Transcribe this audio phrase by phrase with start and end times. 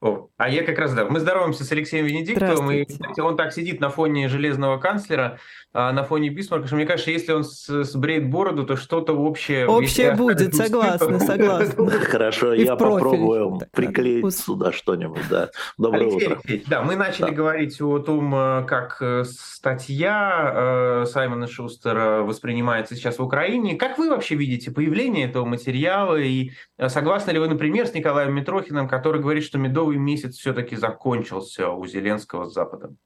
[0.00, 3.52] О, а я как раз, да, мы здороваемся с Алексеем Венедиктовым, и, кстати, он так
[3.52, 5.38] сидит на фоне железного канцлера,
[5.74, 9.68] а, на фоне Бисмарка, что мне кажется, если он сбреет бороду, то что-то общее...
[9.68, 11.90] Общее будет, согласна, согласна.
[12.04, 15.50] Хорошо, я попробую приклеить сюда что-нибудь, да.
[15.76, 16.40] Доброе утро.
[16.66, 23.18] Да, мы начали говорить о том, э, как э, статья э, Саймона Шустера воспринимается сейчас
[23.18, 23.76] в Украине.
[23.76, 26.52] Как вы вообще видите появление этого материала, и
[26.88, 31.70] согласны ли вы, например, с Николаем Митрохиным, который говорит, что медовый медовый месяц все-таки закончился
[31.70, 32.96] у Зеленского с Западом?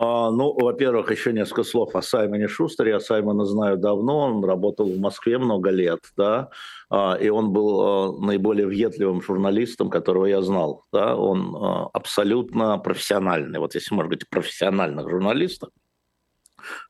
[0.00, 2.92] А, ну, во-первых, еще несколько слов о Саймоне Шустере.
[2.92, 6.50] Я Саймона знаю давно, он работал в Москве много лет, да,
[6.88, 11.56] а, и он был а, наиболее въедливым журналистом, которого я знал, да, он
[11.92, 15.70] абсолютно профессиональный, вот если можно говорить профессиональных журналистов,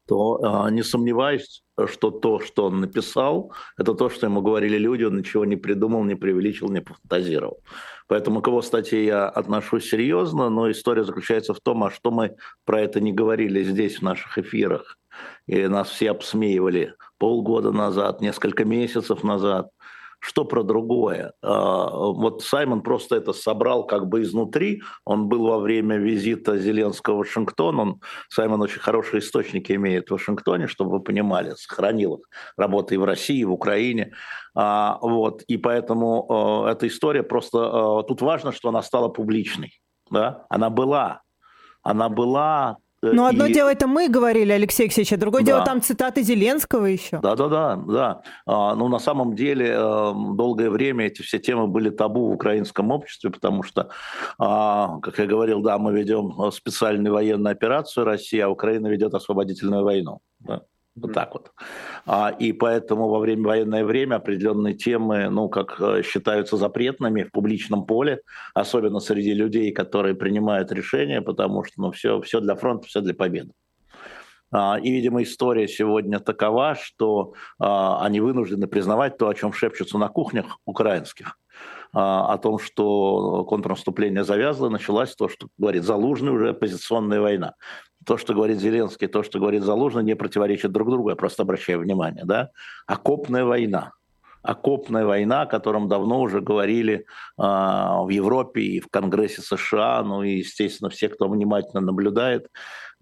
[0.07, 5.17] то не сомневаюсь, что то, что он написал, это то, что ему говорили люди, он
[5.17, 7.61] ничего не придумал, не преувеличил, не фантазировал.
[8.09, 12.37] Поэтому к его статье я отношусь серьезно, но история заключается в том, а что мы
[12.65, 14.97] про это не говорили здесь, в наших эфирах.
[15.47, 19.71] И нас все обсмеивали полгода назад, несколько месяцев назад
[20.21, 21.33] что про другое.
[21.43, 24.83] А, вот Саймон просто это собрал как бы изнутри.
[25.05, 27.81] Он был во время визита Зеленского в Вашингтон.
[27.81, 32.29] Он, Саймон очень хорошие источники имеет в Вашингтоне, чтобы вы понимали, сохранил их.
[32.57, 34.13] Работа и в России, и в Украине.
[34.55, 35.43] А, вот.
[35.43, 38.03] И поэтому а, эта история просто...
[38.09, 39.81] Тут важно, что она стала публичной.
[40.11, 40.47] Да?
[40.49, 41.23] Она была.
[41.83, 43.53] Она была Э, ну, одно и...
[43.53, 45.47] дело это мы говорили, Алексей Алексеевич, а другое да.
[45.47, 47.21] дело там цитаты Зеленского еще.
[47.21, 48.23] Да-да-да, да.
[48.47, 52.91] А, ну, на самом деле, э, долгое время эти все темы были табу в украинском
[52.91, 53.91] обществе, потому что,
[54.39, 59.15] а, как я говорил, да, мы ведем э, специальную военную операцию России, а Украина ведет
[59.15, 60.21] освободительную войну.
[60.41, 60.63] Да.
[61.01, 61.53] Вот так вот.
[62.07, 67.31] А, и поэтому во время военное время определенные темы, ну, как э, считаются запретными в
[67.31, 68.21] публичном поле,
[68.55, 73.15] особенно среди людей, которые принимают решения, потому что, ну, все, все для фронта, все для
[73.15, 73.53] победы.
[74.51, 79.99] А, и, видимо, история сегодня такова, что а, они вынуждены признавать то, о чем шепчутся
[79.99, 81.39] на кухнях украинских,
[81.93, 87.55] о том, что контрнаступление завязло, началась то, что говорит Залужный уже оппозиционная война
[88.09, 91.81] то, что говорит Зеленский, то, что говорит Залужный, не противоречат друг другу, я просто обращаю
[91.81, 92.49] внимание, да?
[92.87, 93.93] Окопная война.
[94.41, 97.03] Окопная война, о котором давно уже говорили э,
[97.37, 102.49] в Европе и в Конгрессе США, ну и, естественно, все, кто внимательно наблюдает,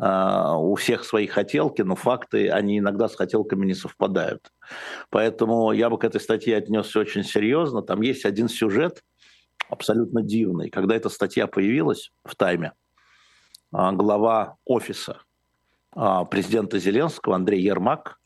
[0.01, 4.51] э, у всех свои хотелки, но факты, они иногда с хотелками не совпадают.
[5.11, 7.81] Поэтому я бы к этой статье отнесся очень серьезно.
[7.83, 9.05] Там есть один сюжет
[9.71, 10.69] абсолютно дивный.
[10.69, 12.73] Когда эта статья появилась в «Тайме»,
[13.73, 15.21] глава офиса
[15.95, 18.19] а, президента Зеленского Андрей Ермак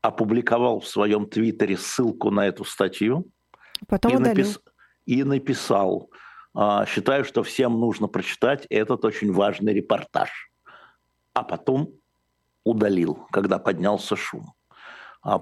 [0.00, 3.26] опубликовал в своем твиттере ссылку на эту статью
[3.88, 4.60] Потом и, напис...
[5.04, 6.10] и написал,
[6.54, 10.30] а, считаю, что всем нужно прочитать этот очень важный репортаж.
[11.34, 11.90] А потом
[12.64, 14.52] удалил, когда поднялся шум.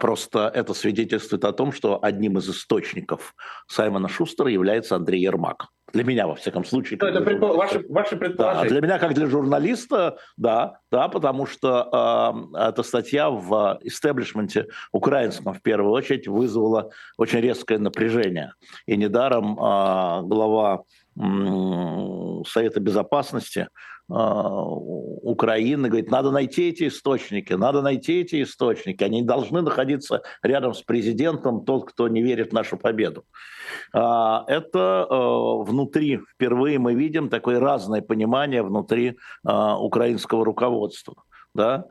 [0.01, 3.35] Просто это свидетельствует о том, что одним из источников
[3.67, 5.69] Саймона Шустера является Андрей Ермак.
[5.95, 6.99] Для меня, во всяком случае.
[7.01, 7.57] Это предпол...
[7.57, 8.65] ваши, ваши предположения.
[8.65, 14.67] Да, для меня, как для журналиста, да, да потому что э, эта статья в истеблишменте
[14.93, 18.55] украинском, в первую очередь, вызвала очень резкое напряжение.
[18.87, 20.83] И недаром э, глава
[21.17, 23.69] Совета Безопасности
[24.11, 30.75] а, Украины, говорит, надо найти эти источники, надо найти эти источники, они должны находиться рядом
[30.75, 33.25] с президентом, тот, кто не верит в нашу победу.
[33.95, 41.15] А, это а, внутри, впервые мы видим такое разное понимание внутри украинского руководства
[41.55, 41.87] да,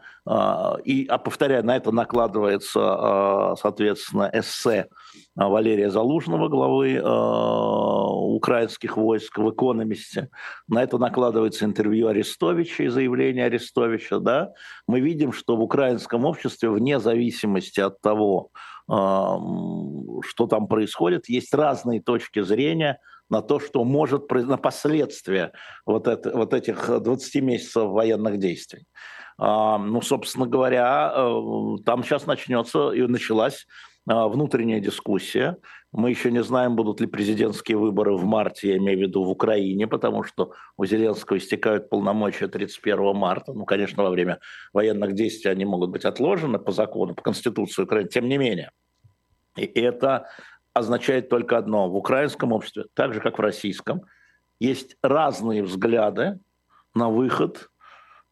[0.83, 4.87] и, а повторяю, на это накладывается, соответственно, эссе
[5.35, 7.01] Валерия Залужного, главы
[8.35, 10.29] украинских войск в «Экономисте».
[10.67, 14.19] На это накладывается интервью Арестовича и заявление Арестовича.
[14.19, 14.51] Да?
[14.87, 18.49] Мы видим, что в украинском обществе, вне зависимости от того,
[18.85, 22.99] что там происходит, есть разные точки зрения
[23.29, 25.53] на то, что может, на последствия
[25.85, 28.85] вот, это, вот этих 20 месяцев военных действий.
[29.37, 33.65] Ну, собственно говоря, э, там сейчас начнется и началась
[34.05, 35.57] а, внутренняя дискуссия.
[35.91, 39.29] Мы еще не знаем, будут ли президентские выборы в марте, я имею в виду в
[39.29, 43.53] Украине, потому что у Зеленского истекают полномочия 31 марта.
[43.53, 44.39] Ну, конечно, во время
[44.73, 48.09] военных действий они могут быть отложены по закону, по Конституции Украины.
[48.09, 48.71] Тем не менее,
[49.55, 50.27] и это
[50.73, 51.89] означает только одно.
[51.89, 54.01] В украинском обществе, так же как в российском,
[54.59, 56.39] есть разные взгляды
[56.93, 57.69] на выход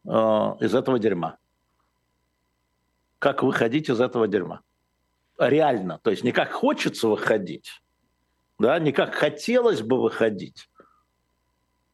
[0.06, 1.38] э, из этого дерьма.
[3.20, 4.62] как выходить из этого дерьма.
[5.38, 6.00] Реально.
[6.00, 7.84] То есть не как хочется выходить,
[8.58, 10.71] да, не как хотелось бы выходить,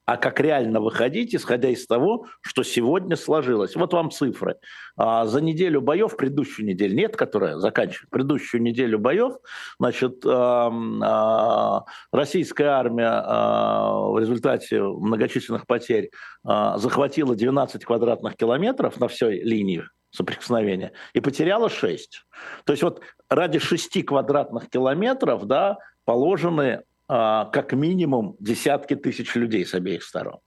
[0.08, 3.76] а как реально выходить, исходя из того, что сегодня сложилось.
[3.76, 4.56] Вот вам цифры.
[4.96, 9.34] А, за неделю боев, предыдущую неделю, нет, которая заканчивает, предыдущую неделю боев,
[9.78, 10.72] значит, а,
[11.04, 11.84] а,
[12.14, 16.10] российская армия в результате многочисленных потерь
[16.44, 22.26] захватила 12 квадратных километров на всей линии соприкосновения и потеряла 6.
[22.66, 29.66] То есть вот ради 6 квадратных километров да, положены а, как минимум десятки тысяч людей
[29.66, 30.40] с обеих сторон.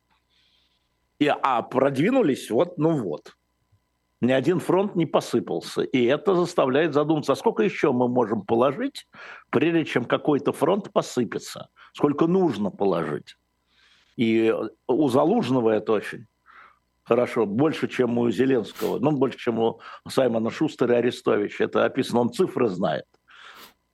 [1.18, 3.36] И, а продвинулись вот, ну вот.
[4.22, 5.80] Ни один фронт не посыпался.
[5.82, 9.06] И это заставляет задуматься, а сколько еще мы можем положить,
[9.48, 11.70] прежде чем какой-то фронт посыпется?
[11.94, 13.36] Сколько нужно положить?
[14.16, 14.54] И
[14.86, 16.26] у Залужного это очень
[17.02, 21.64] хорошо, больше, чем у Зеленского, ну, больше, чем у Саймона Шустера и Арестовича.
[21.64, 23.06] Это описано, он цифры знает.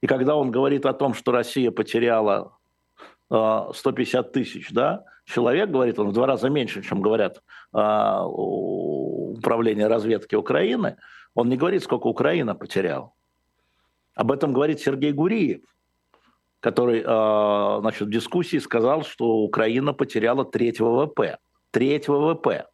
[0.02, 2.52] И когда он говорит о том, что Россия потеряла
[3.28, 10.34] 150 тысяч да, человек, говорит он, в два раза меньше, чем говорят а, управление разведки
[10.34, 10.96] Украины,
[11.34, 13.12] он не говорит, сколько Украина потеряла.
[14.14, 15.62] Об этом говорит Сергей Гуриев,
[16.60, 21.38] который а, значит, в дискуссии сказал, что Украина потеряла треть ВВП.
[21.72, 22.66] Треть ВВП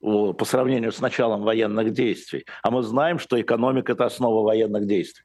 [0.00, 2.44] по сравнению с началом военных действий.
[2.62, 5.24] А мы знаем, что экономика– это основа военных действий.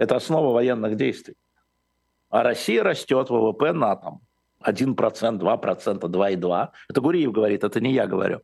[0.00, 1.34] Это основа военных действий.
[2.30, 4.20] А Россия растет, ВВП на там
[4.64, 6.68] 1%, 2%, 2,2%.
[6.88, 8.40] Это Гуриев говорит, это не я говорю.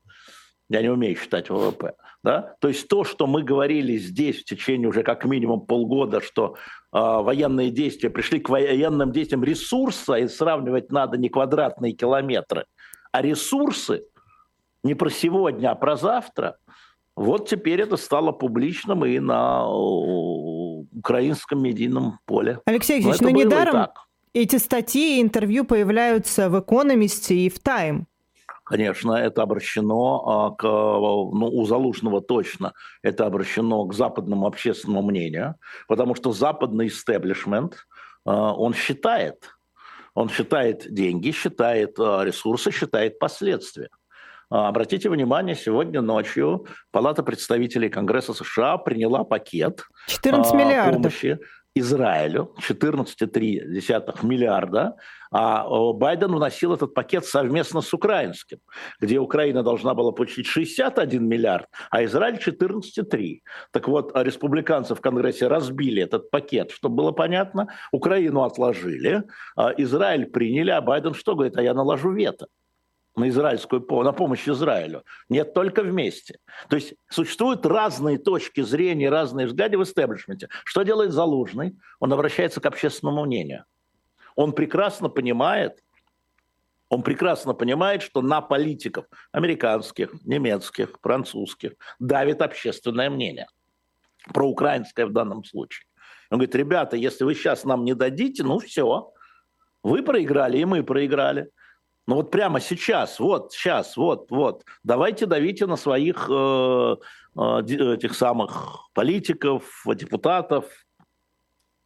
[0.69, 1.94] Я не умею считать ВВП.
[2.23, 2.56] Да?
[2.61, 6.56] То есть то, что мы говорили здесь в течение уже как минимум полгода, что
[6.93, 12.67] э, военные действия пришли к военным действиям ресурса, и сравнивать надо не квадратные километры,
[13.12, 14.05] а ресурсы
[14.82, 16.58] не про сегодня, а про завтра,
[17.17, 19.67] вот теперь это стало публичным и на
[21.06, 22.61] украинском медийном поле.
[22.67, 23.87] Алексей Алексеевич, но, но недаром
[24.35, 28.06] эти статьи и интервью появляются в «Экономисте» и в «Тайм».
[28.64, 32.73] Конечно, это обращено а, к, ну, у Залужного точно,
[33.03, 35.55] это обращено к западному общественному мнению,
[35.87, 37.87] потому что западный истеблишмент,
[38.25, 39.56] а, он считает,
[40.14, 43.88] он считает деньги, считает а, ресурсы, считает последствия.
[44.48, 51.02] Обратите внимание, сегодня ночью Палата представителей Конгресса США приняла пакет 14 миллиардов.
[51.02, 51.38] помощи
[51.75, 52.54] Израилю.
[52.58, 54.96] 14,3 миллиарда,
[55.31, 58.58] а Байден вносил этот пакет совместно с украинским,
[59.00, 63.40] где Украина должна была получить 61 миллиард, а Израиль 14,3.
[63.72, 70.26] Так вот, республиканцы в Конгрессе разбили этот пакет, чтобы было понятно, Украину отложили, а Израиль
[70.26, 72.46] приняли, а Байден что говорит, а я наложу вето
[73.17, 75.03] на израильскую на помощь Израилю.
[75.29, 76.39] Нет, только вместе.
[76.69, 80.49] То есть существуют разные точки зрения, разные взгляды в истеблишменте.
[80.65, 81.77] Что делает Залужный?
[81.99, 83.65] Он обращается к общественному мнению.
[84.35, 85.83] Он прекрасно понимает,
[86.91, 93.49] он прекрасно понимает, что на политиков американских, немецких, французских давит общественное мнение.
[94.33, 95.87] Проукраинское в данном случае.
[96.31, 99.13] Он говорит, ребята, если вы сейчас нам не дадите, ну все,
[99.83, 101.51] вы проиграли, и мы проиграли.
[102.06, 104.64] Ну вот прямо сейчас, вот сейчас, вот, вот.
[104.85, 106.97] Давайте давите на своих э,
[107.37, 110.67] э, этих самых политиков, депутатов.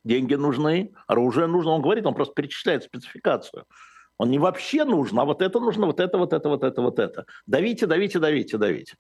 [0.05, 1.73] Деньги нужны, оружие нужно.
[1.73, 3.65] Он говорит, он просто перечисляет спецификацию.
[4.19, 6.99] Он не вообще нужен, а вот это нужно, вот это, вот это, вот это, вот
[6.99, 7.25] это.
[7.47, 8.97] Давите, давите, давите, давите.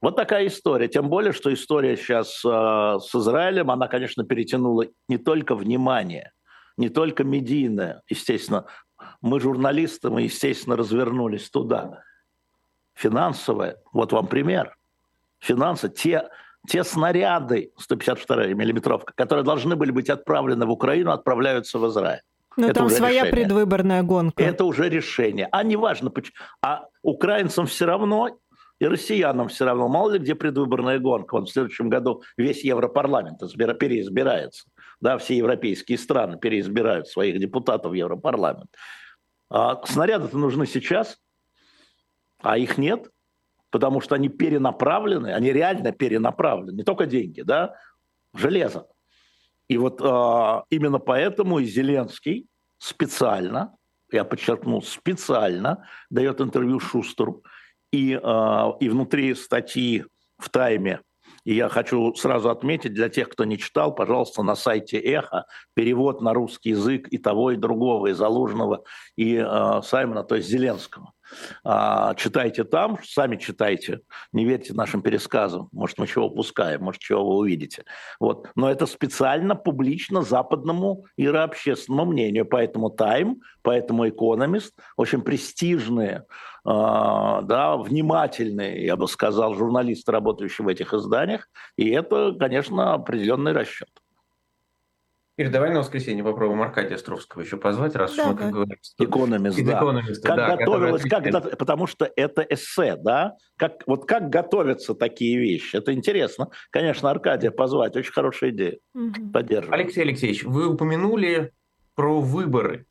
[0.00, 0.86] Вот такая история.
[0.86, 6.30] Тем более, что история сейчас э, с Израилем, она, конечно, перетянула не только внимание,
[6.76, 8.66] не только медийное, естественно,
[9.22, 12.02] мы, журналисты, мы, естественно, развернулись туда.
[12.94, 14.76] Финансовое, вот вам пример.
[15.38, 16.28] Финансы, те,
[16.66, 22.22] те снаряды 152 миллиметровка, которые должны были быть отправлены в Украину, отправляются в Израиль.
[22.56, 23.32] Но это там своя решение.
[23.32, 24.42] предвыборная гонка.
[24.42, 25.48] Это уже решение.
[25.52, 26.10] А неважно,
[26.62, 28.38] а украинцам все равно
[28.78, 29.88] и россиянам все равно.
[29.88, 31.34] Мало ли где предвыборная гонка.
[31.34, 33.40] Вот в следующем году весь Европарламент
[33.78, 34.68] переизбирается.
[35.00, 38.70] Да, все европейские страны переизбирают своих депутатов в Европарламент.
[39.48, 41.18] А снаряды-то нужны сейчас,
[42.42, 43.10] а их нет,
[43.70, 47.74] потому что они перенаправлены, они реально перенаправлены, не только деньги, да,
[48.34, 48.86] железо.
[49.68, 52.46] И вот а, именно поэтому и Зеленский
[52.78, 53.76] специально,
[54.12, 57.42] я подчеркнул, специально дает интервью Шустеру,
[57.92, 60.04] и, а, и внутри статьи
[60.38, 61.00] в «Тайме»
[61.46, 66.20] И я хочу сразу отметить для тех, кто не читал, пожалуйста, на сайте «Эхо» перевод
[66.20, 68.82] на русский язык и того, и другого, и Залужного,
[69.14, 71.12] и э, Саймона, то есть Зеленского.
[71.64, 74.00] А, читайте там, сами читайте,
[74.32, 75.68] не верьте нашим пересказам.
[75.72, 77.84] Может, мы чего упускаем, может, чего вы увидите.
[78.20, 78.48] Вот.
[78.54, 82.46] Но это специально, публично западному иерообщественному мнению.
[82.46, 86.24] Поэтому Time, поэтому Economist, очень престижные,
[86.64, 91.48] а, да, внимательные, я бы сказал, журналисты, работающие в этих изданиях.
[91.76, 93.90] И это, конечно, определенный расчет.
[95.38, 98.78] Ир, давай на воскресенье попробуем Аркадия Островского еще позвать, раз уж мы, как говорим...
[98.98, 99.80] Экономист, да.
[100.22, 103.36] как да, готовилось, как, потому что это эссе, да?
[103.58, 105.76] Как, вот как готовятся такие вещи?
[105.76, 106.48] Это интересно.
[106.70, 108.78] Конечно, Аркадия позвать, очень хорошая идея.
[108.94, 109.30] Угу.
[109.34, 109.74] Поддерживаю.
[109.74, 111.52] Алексей Алексеевич, вы упомянули
[111.94, 112.86] про выборы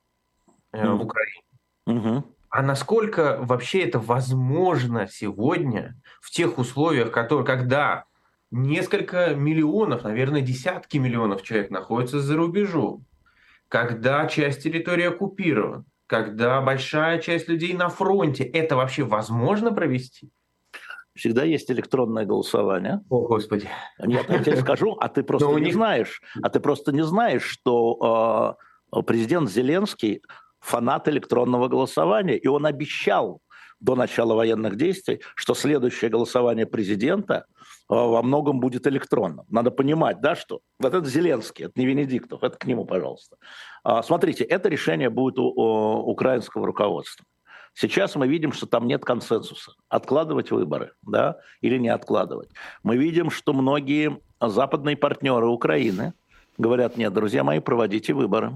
[0.71, 0.97] э, угу.
[0.97, 1.41] в Украине.
[1.87, 2.23] Угу.
[2.49, 8.05] А насколько вообще это возможно сегодня в тех условиях, которые, когда
[8.51, 13.05] несколько миллионов, наверное, десятки миллионов человек находятся за рубежом,
[13.67, 20.29] когда часть территории оккупирована, когда большая часть людей на фронте, это вообще возможно провести?
[21.15, 23.01] Всегда есть электронное голосование.
[23.09, 23.69] О, Господи.
[23.99, 25.73] Нет, я тебе скажу, а ты просто не них...
[25.73, 26.21] знаешь.
[26.43, 28.57] А ты просто не знаешь, что
[28.91, 30.21] э, президент Зеленский
[30.59, 33.39] фанат электронного голосования, и он обещал
[33.79, 37.45] до начала военных действий, что следующее голосование президента
[37.87, 39.45] во многом будет электронным.
[39.49, 43.37] Надо понимать, да, что вот это Зеленский, это не Венедиктов, это к нему, пожалуйста.
[43.83, 47.25] А, смотрите, это решение будет у, у украинского руководства.
[47.73, 49.73] Сейчас мы видим, что там нет консенсуса.
[49.89, 52.49] Откладывать выборы, да, или не откладывать.
[52.83, 56.13] Мы видим, что многие западные партнеры Украины
[56.57, 58.53] говорят, нет, друзья мои, проводите выборы.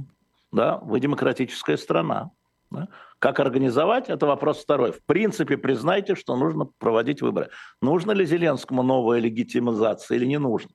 [0.51, 2.31] Да, вы демократическая страна.
[2.71, 2.87] Да?
[3.19, 4.91] Как организовать, это вопрос второй.
[4.91, 7.49] В принципе, признайте, что нужно проводить выборы.
[7.81, 10.71] Нужно ли Зеленскому новая легитимизация или не нужно?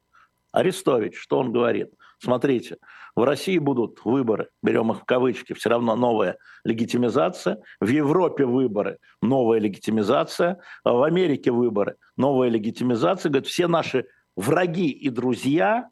[0.53, 1.93] Арестович, что он говорит?
[2.19, 2.79] Смотрите,
[3.17, 7.61] в России будут выборы, берем их в кавычки, все равно новая легитимизация.
[7.81, 10.61] В Европе выборы, новая легитимизация.
[10.85, 13.31] В Америке выборы, новая легитимизация.
[13.31, 15.89] Говорит, все наши враги и друзья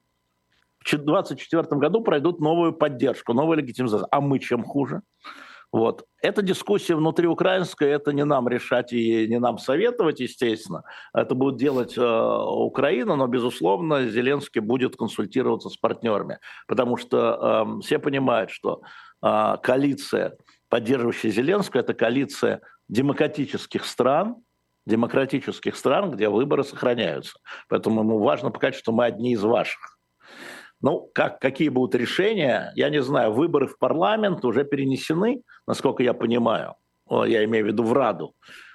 [0.81, 4.09] в 2024 году пройдут новую поддержку, новую легитимизацию.
[4.11, 5.03] А мы чем хуже?
[5.73, 6.05] Вот.
[6.21, 10.85] Эта дискуссия внутри украинская, это не нам решать и не нам советовать, естественно.
[11.14, 16.38] Это будет делать э, Украина, но, безусловно, Зеленский будет консультироваться с партнерами,
[16.69, 18.83] потому что э, все понимают, что
[19.23, 20.37] э, коалиция,
[20.69, 22.61] поддерживающая Зеленского, это коалиция
[22.91, 24.37] демократических стран,
[24.85, 27.38] демократических стран, где выборы сохраняются.
[27.69, 30.02] Поэтому ему важно показать, что мы одни из ваших.
[30.83, 33.33] Ну, как, какие будут решения, я не знаю.
[33.33, 36.75] Выборы в парламент уже перенесены, насколько я понимаю.
[37.09, 38.35] Я имею в виду в Раду.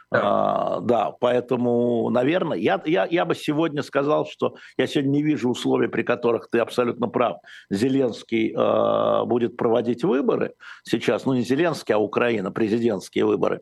[0.09, 0.21] Да.
[0.23, 5.49] А, да, поэтому, наверное, я, я, я бы сегодня сказал, что я сегодня не вижу
[5.49, 7.39] условий, при которых ты абсолютно прав.
[7.69, 13.59] Зеленский э, будет проводить выборы сейчас, ну не Зеленский, а Украина, президентские выборы.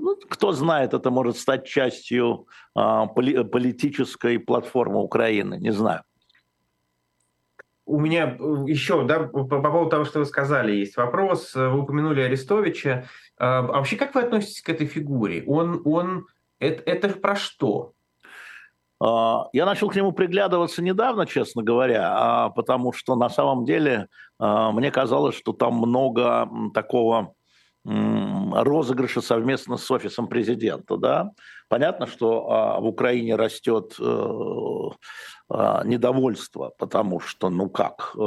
[0.00, 2.80] Ну, кто знает, это может стать частью э,
[3.14, 6.02] поли, политической платформы Украины, не знаю
[7.88, 11.56] у меня э, еще, да, по, по поводу того, что вы сказали, есть вопрос.
[11.56, 13.06] Э, вы упомянули Арестовича.
[13.38, 15.42] А, а вообще, как вы относитесь к этой фигуре?
[15.46, 16.26] Он, он,
[16.60, 17.92] это, это про что?
[19.02, 24.08] А, я начал к нему приглядываться недавно, честно говоря, а, потому что на самом деле
[24.40, 27.34] мне казалось, что там много такого
[27.84, 30.96] розыгрыша совместно с офисом президента.
[30.96, 31.32] Да?
[31.68, 34.04] Понятно, что в Украине растет э,
[35.50, 38.20] а, недовольство, потому что, ну как, э,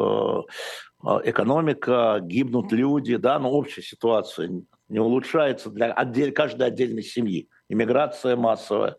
[1.04, 5.94] а, экономика, гибнут люди, да, но общая ситуация не улучшается для
[6.32, 7.48] каждой отдельной семьи.
[7.70, 8.98] Иммиграция массовая.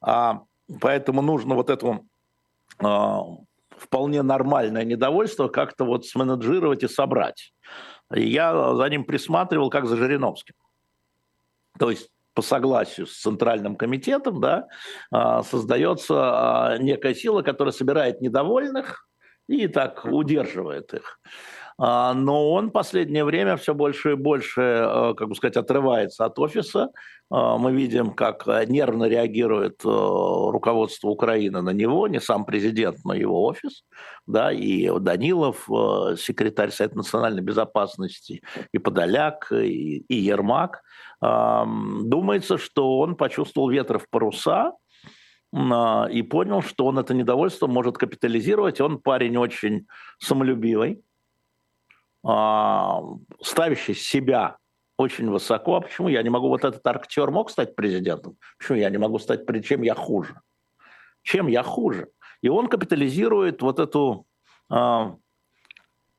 [0.00, 0.42] А,
[0.80, 2.00] поэтому нужно вот это
[2.78, 3.22] а,
[3.70, 7.52] вполне нормальное недовольство как-то вот сменеджировать и собрать.
[8.14, 10.54] И я за ним присматривал, как за Жириновским.
[11.78, 14.68] То есть по согласию с Центральным комитетом, да,
[15.10, 19.08] а, создается а, некая сила, которая собирает недовольных
[19.48, 21.18] и так удерживает их.
[21.78, 26.90] А, но он последнее время все больше и больше, как бы сказать, отрывается от офиса.
[27.30, 33.84] Мы видим, как нервно реагирует руководство Украины на него, не сам президент, но его офис.
[34.26, 35.68] Да, и Данилов,
[36.18, 38.42] секретарь Совета национальной безопасности,
[38.72, 40.80] и Подоляк, и, Ермак–
[41.20, 44.72] Думается, что он почувствовал ветры в паруса
[45.52, 48.80] а, и понял, что он это недовольство может капитализировать.
[48.80, 49.86] Он парень очень
[50.20, 51.00] самолюбивый, а,
[52.22, 54.56] ставящий себя
[54.96, 55.76] очень высоко.
[55.76, 56.48] А почему я не могу?
[56.48, 58.36] Вот этот актер мог стать президентом?
[58.58, 59.46] Почему я не могу стать?
[59.64, 60.40] Чем я хуже?
[61.22, 62.08] Чем я хуже?
[62.42, 64.26] И он капитализирует вот эту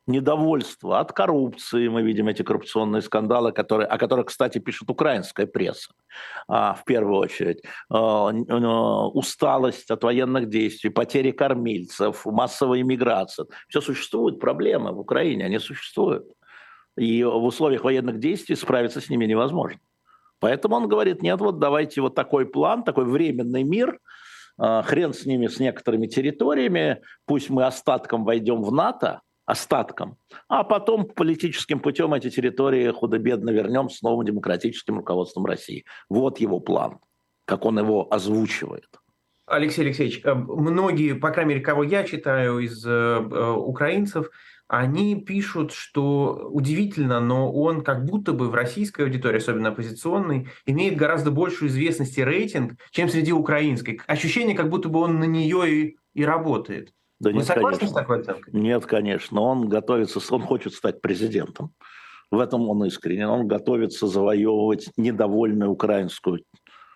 [0.09, 1.87] недовольство от коррупции.
[1.87, 5.91] Мы видим эти коррупционные скандалы, которые, о которых, кстати, пишет украинская пресса
[6.47, 7.63] а, в первую очередь.
[7.89, 8.31] А,
[9.13, 13.45] усталость от военных действий, потери кормильцев, массовая иммиграция.
[13.67, 16.25] Все существуют проблемы в Украине, они существуют.
[16.97, 19.79] И в условиях военных действий справиться с ними невозможно.
[20.39, 23.99] Поэтому он говорит, нет, вот давайте вот такой план, такой временный мир,
[24.57, 30.63] а, хрен с ними, с некоторыми территориями, пусть мы остатком войдем в НАТО, остатком, а
[30.63, 35.86] потом политическим путем эти территории худо-бедно вернем с новым демократическим руководством России.
[36.08, 37.00] Вот его план,
[37.46, 38.89] как он его озвучивает.
[39.48, 44.29] Алексей Алексеевич, э, многие, по крайней мере, кого я читаю из э, э, украинцев,
[44.68, 50.96] они пишут, что удивительно, но он как будто бы в российской аудитории, особенно оппозиционной, имеет
[50.96, 54.00] гораздо большую известность и рейтинг, чем среди украинской.
[54.06, 56.94] Ощущение, как будто бы он на нее и, и работает.
[57.19, 57.88] Да Вы нет, согласны конечно.
[57.88, 58.53] с такой оценкой?
[58.53, 59.41] Нет, конечно.
[59.41, 61.73] Он готовится, он хочет стать президентом.
[62.31, 63.27] В этом он искренен.
[63.27, 66.43] Он готовится завоевывать недовольную украинскую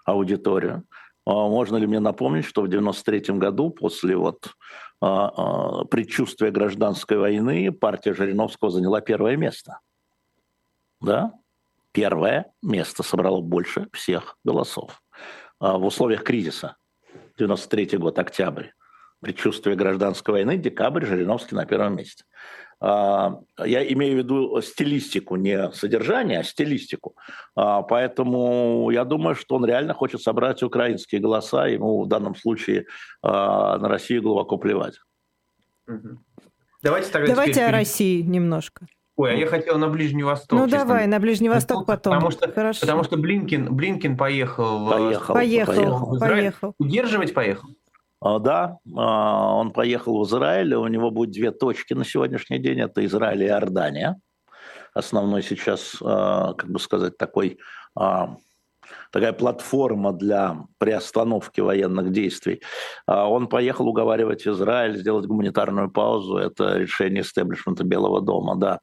[0.05, 0.85] аудиторию.
[1.25, 4.53] А можно ли мне напомнить, что в 93 году, после вот
[5.01, 9.79] а, а, предчувствия гражданской войны, партия Жириновского заняла первое место.
[11.01, 11.33] Да?
[11.91, 15.01] Первое место собрало больше всех голосов.
[15.59, 16.77] В условиях кризиса.
[17.37, 18.69] 93 год, октябрь
[19.23, 22.25] предчувствие гражданской войны, декабрь, Жириновский на первом месте.
[22.85, 27.15] А, я имею в виду стилистику, не содержание, а стилистику.
[27.55, 31.67] А, поэтому я думаю, что он реально хочет собрать украинские голоса.
[31.67, 32.85] Ему в данном случае
[33.21, 34.95] а, на Россию глубоко плевать.
[36.81, 38.85] Давайте, тогда Давайте о России немножко.
[39.15, 40.59] Ой, а я хотел на Ближний Восток.
[40.59, 40.79] Ну честно.
[40.79, 42.15] давай, на Ближний Восток потом.
[42.15, 42.81] Потому что, Хорошо.
[42.81, 46.19] потому что Блинкин, Блинкин поехал, поехал, поехал, поехал.
[46.19, 46.75] поехал.
[46.79, 47.69] Удерживать поехал?
[48.23, 52.79] А, да, а, он поехал в Израиль, у него будет две точки на сегодняшний день,
[52.79, 54.17] это Израиль и Иордания.
[54.93, 57.59] Основной сейчас, а, как бы сказать, такой
[59.13, 62.61] такая платформа для приостановки военных действий.
[63.07, 66.37] Он поехал уговаривать Израиль сделать гуманитарную паузу.
[66.37, 68.79] Это решение истеблишмента Белого дома, да.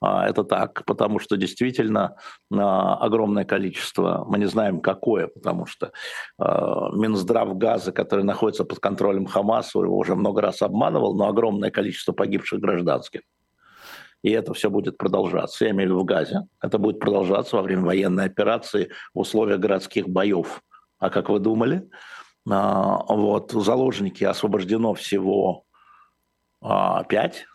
[0.00, 2.16] А, это так, потому что действительно
[2.52, 5.92] а, огромное количество, мы не знаем какое, потому что
[6.38, 11.70] а, Минздрав газа, который находится под контролем Хамаса, его уже много раз обманывал, но огромное
[11.70, 13.20] количество погибших гражданских.
[14.22, 16.42] И это все будет продолжаться, я имею в виду в Газе.
[16.62, 20.62] Это будет продолжаться во время военной операции в условиях городских боев.
[20.98, 21.88] А как вы думали?
[22.44, 25.64] Вот, заложники освобождено всего
[26.60, 27.46] пять.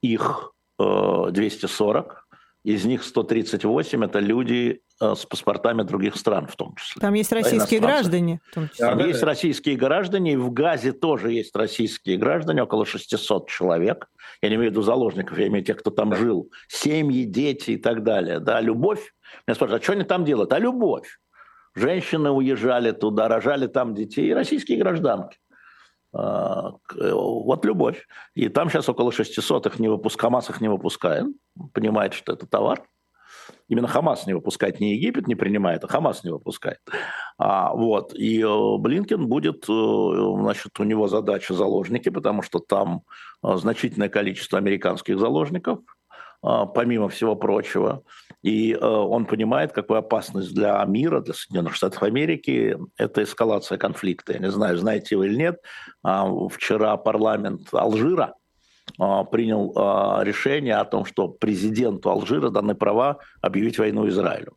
[0.00, 2.26] Их 240,
[2.64, 7.00] из них 138 это люди э, с паспортами других стран в том числе.
[7.00, 8.40] Там есть российские да, граждане.
[8.50, 8.86] В том числе.
[8.86, 9.26] Там да, есть да.
[9.26, 14.08] российские граждане, и в Газе тоже есть российские граждане, около 600 человек.
[14.40, 16.50] Я не имею в виду заложников, я имею в виду тех, кто там жил.
[16.68, 18.38] Семьи, дети и так далее.
[18.38, 19.12] Да, любовь.
[19.46, 20.52] Меня спрашивают, а что они там делают?
[20.52, 21.18] А любовь.
[21.74, 25.38] Женщины уезжали туда, рожали там детей, и российские гражданки.
[26.14, 28.06] А, вот любовь.
[28.34, 31.26] И там сейчас около 600 их не выпуск, Хамас их не выпускает,
[31.72, 32.82] понимает, что это товар.
[33.68, 36.78] Именно Хамас не выпускает, не Египет не принимает, а Хамас не выпускает.
[37.38, 38.14] А, вот.
[38.14, 43.02] И э, Блинкен будет, э, значит, у него задача заложники, потому что там
[43.42, 45.80] э, значительное количество американских заложников–
[46.74, 48.02] помимо всего прочего.
[48.42, 54.32] И он понимает, какую опасность для мира, для Соединенных Штатов Америки, это эскалация конфликта.
[54.32, 55.60] Я не знаю, знаете вы или нет,
[56.02, 58.34] а, вчера парламент Алжира
[58.96, 64.56] принял решение о том, что президенту Алжира даны права объявить войну Израилю.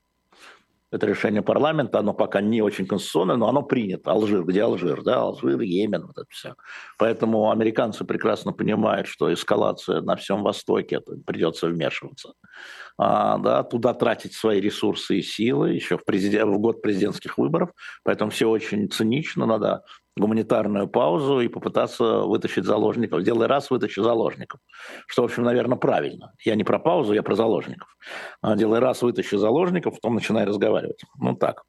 [0.91, 4.11] Это решение парламента, оно пока не очень конституционное, но оно принято.
[4.11, 5.03] Алжир, где Алжир?
[5.03, 6.55] Да, Алжир, Йемен, вот это все.
[6.97, 12.33] Поэтому американцы прекрасно понимают, что эскалация на всем Востоке, это придется вмешиваться.
[12.97, 17.71] А, да, туда тратить свои ресурсы и силы еще в, президент, в год президентских выборов.
[18.03, 19.83] Поэтому все очень цинично, надо
[20.17, 23.23] гуманитарную паузу и попытаться вытащить заложников.
[23.23, 24.61] Делай раз, вытащи заложников.
[25.07, 26.31] Что, в общем, наверное, правильно.
[26.45, 27.89] Я не про паузу, я про заложников.
[28.41, 31.01] А делай раз, вытащи заложников, потом начинай разговаривать.
[31.19, 31.63] Ну так.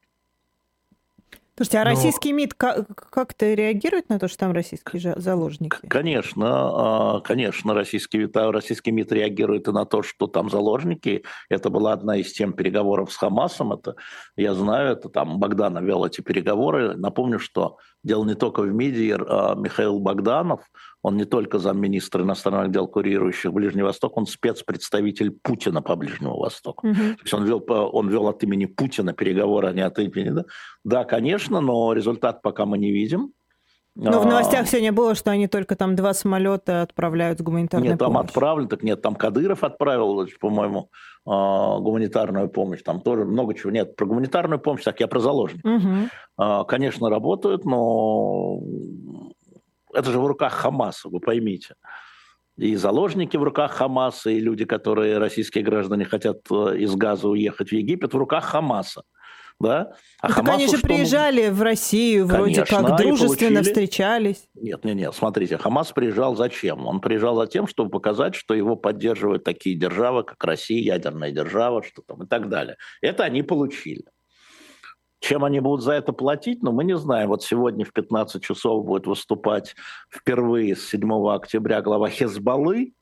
[1.56, 1.90] Слушайте, а Но...
[1.90, 5.78] российский МИД как-то реагирует на то, что там российские заложники?
[5.88, 11.24] Конечно, а, конечно, российский, российский МИД реагирует и на то, что там заложники.
[11.48, 13.72] Это была одна из тем переговоров с Хамасом.
[13.72, 13.94] Это,
[14.36, 16.94] я знаю, это там Богданов вел эти переговоры.
[16.94, 19.16] Напомню, что дело не только в МИДе.
[19.16, 20.60] А Михаил Богданов,
[21.06, 26.88] он не только замминистра иностранных дел, курирующих Ближний Восток, он спецпредставитель Путина по Ближнему Востоку.
[26.88, 26.96] Угу.
[26.96, 30.30] То есть он вел, он вел от имени Путина переговоры, а не от имени...
[30.30, 30.44] Да,
[30.82, 33.30] да конечно, но результат пока мы не видим.
[33.94, 37.98] Но в новостях сегодня было, что они только там два самолета отправляют с гуманитарной нет,
[37.98, 38.14] помощью.
[38.14, 40.90] Там отправлен, так нет, там Кадыров отправил, по-моему,
[41.24, 42.82] а, гуманитарную помощь.
[42.82, 43.70] Там тоже много чего.
[43.70, 45.70] Нет, про гуманитарную помощь, так я про заложников.
[45.72, 46.64] Угу.
[46.66, 48.58] Конечно, работают, но
[49.96, 51.74] это же в руках Хамаса, вы поймите.
[52.56, 57.68] И заложники в руках Хамаса, и люди, которые, российские граждане, хотят э, из Газа уехать
[57.68, 59.02] в Египет, в руках Хамаса
[59.61, 59.92] да?
[60.20, 64.44] А ну, так они же приезжали в Россию, вроде Конечно, как дружественно встречались.
[64.54, 66.87] Нет, нет, нет, смотрите, Хамас приезжал зачем?
[66.87, 71.82] Он приезжал за тем, чтобы показать, что его поддерживают такие державы, как Россия, ядерная держава,
[71.82, 72.76] что там и так далее.
[73.00, 74.04] Это они получили.
[75.20, 77.29] Чем они будут за это платить, ну, мы не знаем.
[77.29, 79.74] Вот сегодня в 15 часов будет выступать
[80.11, 82.92] впервые с 7 октября глава Хезбаллы,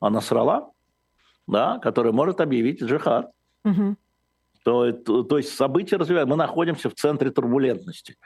[0.00, 0.70] Насрала,
[1.46, 3.30] да, который может объявить джихад.
[3.64, 3.96] Угу
[4.64, 6.30] то, то, то есть события развиваются.
[6.30, 8.16] Мы находимся в центре турбулентности.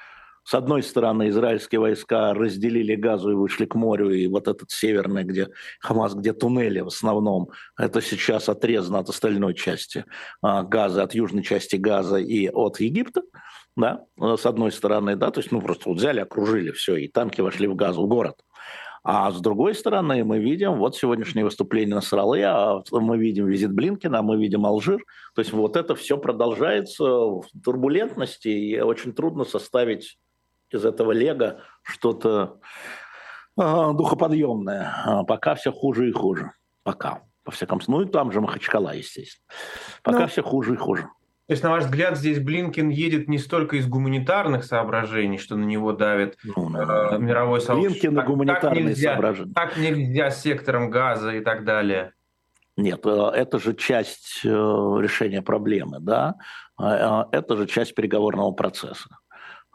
[0.45, 5.25] С одной стороны, израильские войска разделили Газу и вышли к морю, и вот этот северный,
[5.25, 5.49] где
[5.81, 10.05] Хамас, где туннели в основном, это сейчас отрезано от остальной части
[10.43, 13.23] а, Газа, от южной части Газа и от Египта,
[13.75, 17.41] да, с одной стороны, да, то есть, ну, просто вот взяли, окружили все, и танки
[17.41, 18.37] вошли в Газу, в город.
[19.07, 24.21] А с другой стороны, мы видим вот сегодняшнее выступление Насралы, а мы видим визит Блинкина,
[24.21, 25.05] а мы видим Алжир.
[25.35, 30.17] То есть вот это все продолжается в турбулентности, и очень трудно составить
[30.75, 32.61] из этого лего что-то
[33.59, 34.93] э, духоподъемное.
[35.05, 36.53] А пока все хуже и хуже.
[36.83, 37.23] Пока.
[37.45, 38.05] По всяком случае.
[38.05, 39.47] Ну и там же Махачкала, естественно.
[40.03, 40.21] Пока.
[40.21, 41.09] Ну, все хуже и хуже.
[41.47, 45.65] То есть, на ваш взгляд, здесь Блинкин едет не столько из гуманитарных соображений, что на
[45.65, 48.09] него давит ну, э, мировой сообщество.
[48.09, 49.53] Блинкин и гуманитарные так нельзя, соображения.
[49.55, 52.15] Так нельзя с сектором газа и так далее.
[52.79, 56.37] Нет, э, это же часть э, решения проблемы, да?
[56.79, 59.19] А, это же часть переговорного процесса.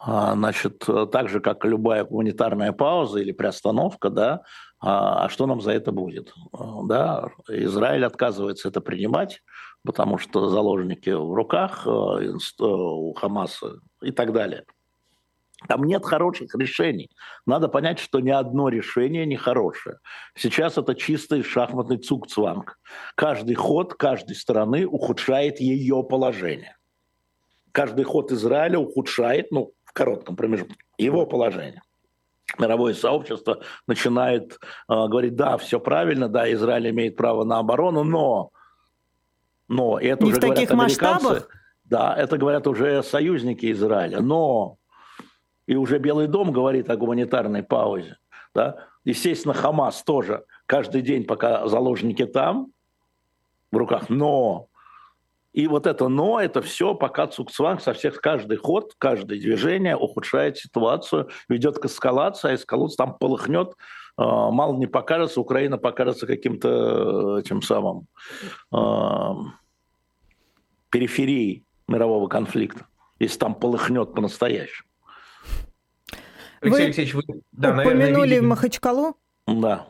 [0.01, 4.43] А, значит, так же, как любая гуманитарная пауза или приостановка, да,
[4.81, 6.33] а что нам за это будет?
[6.85, 9.41] Да, Израиль отказывается это принимать,
[9.83, 14.63] потому что заложники в руках э, э, у Хамаса и так далее.
[15.67, 17.09] Там нет хороших решений.
[17.45, 19.97] Надо понять, что ни одно решение не хорошее.
[20.33, 22.79] Сейчас это чистый шахматный цугцванг.
[23.15, 26.77] Каждый ход каждой страны ухудшает ее положение.
[27.73, 31.81] Каждый ход Израиля ухудшает, ну, в коротком промежутке, его положение
[32.57, 38.51] мировое сообщество начинает э, говорить, да, все правильно, да, Израиль имеет право на оборону, но
[39.67, 41.47] но это Не уже в таких масштабах?
[41.83, 44.19] Да, это говорят уже союзники Израиля.
[44.19, 44.77] Но
[45.67, 48.17] и уже Белый дом говорит о гуманитарной паузе.
[48.55, 48.87] Да?
[49.05, 52.71] Естественно, Хамас тоже каждый день, пока заложники там,
[53.71, 54.68] в руках, но
[55.53, 60.57] и вот это «но»– это все пока Цукцванг со всех, каждый ход, каждое движение ухудшает
[60.57, 63.73] ситуацию, ведет к эскалации, а эскалация там полыхнет,
[64.15, 68.07] а, мало не покажется, Украина покажется каким-то э, этим самым
[68.71, 68.77] э,
[70.89, 72.85] периферией мирового конфликта,
[73.17, 74.87] если там полыхнет по-настоящему.
[76.61, 79.17] Вы Алексей вы да, упомянули наверное, Махачкалу?
[79.47, 79.87] Да.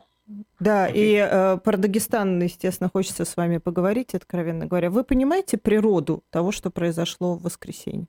[0.60, 4.92] Да, и э, про Дагестан, естественно, хочется с вами поговорить, откровенно говоря.
[4.92, 8.08] Вы понимаете природу того, что произошло в воскресенье?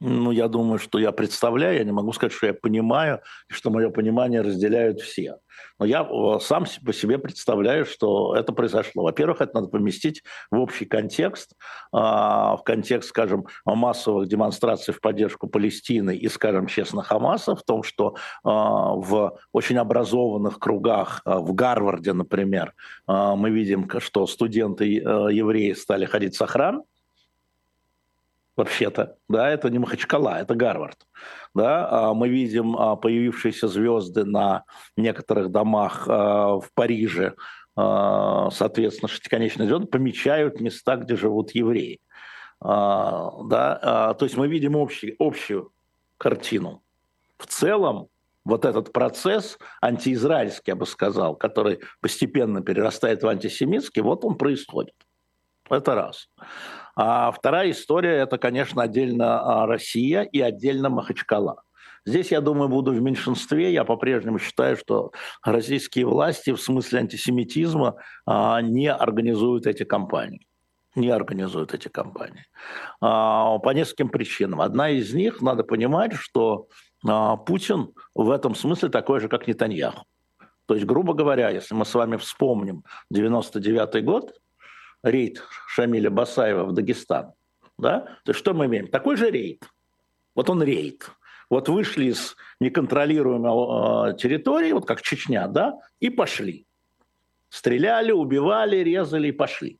[0.00, 3.70] Ну, я думаю, что я представляю, я не могу сказать, что я понимаю, и что
[3.70, 5.36] мое понимание разделяют все.
[5.78, 9.02] Но я э, сам по себе представляю, что это произошло.
[9.02, 11.54] Во-первых, это надо поместить в общий контекст,
[11.92, 17.82] а, в контекст, скажем, массовых демонстраций в поддержку Палестины и, скажем честно, Хамаса, в том,
[17.82, 22.74] что а, в очень образованных кругах, а, в Гарварде, например,
[23.06, 25.00] мы видим, что студенты э,
[25.32, 26.84] евреи стали ходить с охран,
[28.60, 30.98] вообще-то, да, это не Махачкала, это Гарвард,
[31.54, 34.64] да, а мы видим а, появившиеся звезды на
[34.96, 37.34] некоторых домах а, в Париже,
[37.74, 42.00] соответственно, шестиконечные звезды помечают места, где живут евреи,
[42.60, 45.72] да, то есть мы видим общий, общую
[46.18, 46.82] картину.
[47.38, 48.08] В целом,
[48.44, 54.94] вот этот процесс антиизраильский, я бы сказал, который постепенно перерастает в антисемитский, вот он происходит.
[55.70, 56.28] Это раз.
[56.96, 61.62] А вторая история– это, конечно, отдельно а, Россия и отдельно Махачкала.
[62.04, 63.72] Здесь, я думаю, буду в меньшинстве.
[63.72, 65.12] Я по-прежнему считаю, что
[65.44, 70.46] российские власти в смысле антисемитизма а, не организуют эти кампании.
[70.96, 72.46] Не организуют эти кампании.
[73.00, 74.60] А, по нескольким причинам.
[74.60, 76.66] Одна из них, надо понимать, что
[77.02, 80.04] Путин в этом смысле такой же, как Нетаньяху.
[80.66, 84.34] То есть, грубо говоря, если мы с вами вспомним 99 год,
[85.02, 87.32] рейд Шамиля Басаева в Дагестан,
[87.78, 88.88] да, то что мы имеем?
[88.88, 89.64] Такой же рейд.
[90.34, 91.10] Вот он рейд.
[91.48, 96.66] Вот вышли из неконтролируемой э, территории, вот как Чечня, да, и пошли.
[97.48, 99.78] Стреляли, убивали, резали и пошли.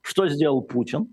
[0.00, 1.12] Что сделал Путин?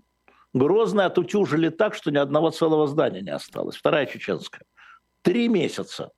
[0.54, 3.76] Грозный отутюжили так, что ни одного целого здания не осталось.
[3.76, 4.64] Вторая чеченская.
[5.22, 6.12] Три месяца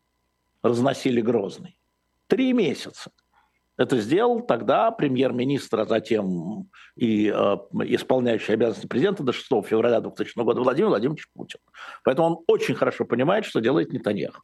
[0.62, 1.78] разносили Грозный.
[2.26, 3.10] Три месяца.
[3.78, 10.36] Это сделал тогда премьер-министр, а затем и э, исполняющий обязанности президента до 6 февраля 2000
[10.42, 11.60] года Владимир Владимирович Путин.
[12.02, 14.42] Поэтому он очень хорошо понимает, что делает Нетаньяху.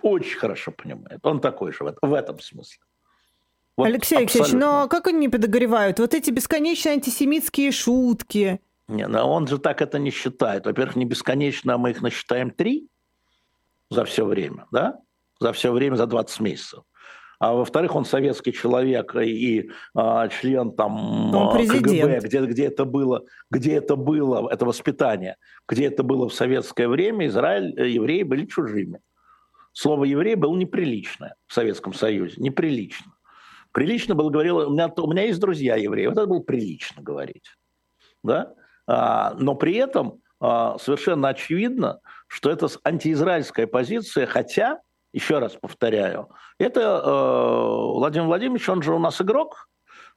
[0.00, 1.18] Очень хорошо понимает.
[1.24, 2.78] Он такой же в, в этом смысле.
[3.76, 5.98] Вот Алексей Алексеевич, но как они не подогревают?
[5.98, 8.60] Вот эти бесконечные антисемитские шутки.
[8.86, 10.66] Не, ну он же так это не считает.
[10.66, 12.88] Во-первых, не бесконечно, а мы их насчитаем три
[13.90, 15.00] за все время, да?
[15.40, 16.84] За все время, за 20 месяцев
[17.38, 22.84] а во-вторых, он советский человек и а, член там он а, КГБ, где, где это
[22.84, 25.36] было, где это было, это воспитание,
[25.68, 29.00] где это было в советское время, Израиль, э, евреи были чужими.
[29.72, 33.12] Слово еврей было неприличное в Советском Союзе, неприлично.
[33.72, 37.50] Прилично было говорить, у меня, у меня есть друзья евреи, вот это было прилично говорить.
[38.22, 38.54] Да?
[38.86, 44.80] А, но при этом а, совершенно очевидно, что это антиизраильская позиция, хотя
[45.12, 49.68] еще раз повторяю, это э, Владимир Владимирович, он же у нас игрок,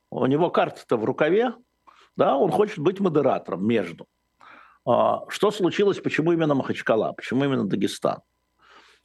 [0.10, 1.54] у него карта-то в рукаве,
[2.16, 4.08] да, он хочет быть модератором между.
[4.88, 8.20] Э, что случилось, почему именно Махачкала, почему именно Дагестан?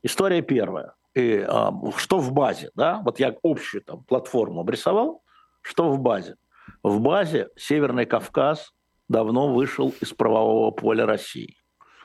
[0.03, 0.95] История первая.
[1.15, 5.23] И, э, что в базе, да, вот я общую там платформу обрисовал,
[5.61, 6.37] что в базе?
[6.83, 8.73] В базе Северный Кавказ
[9.09, 11.57] давно вышел из правового поля России.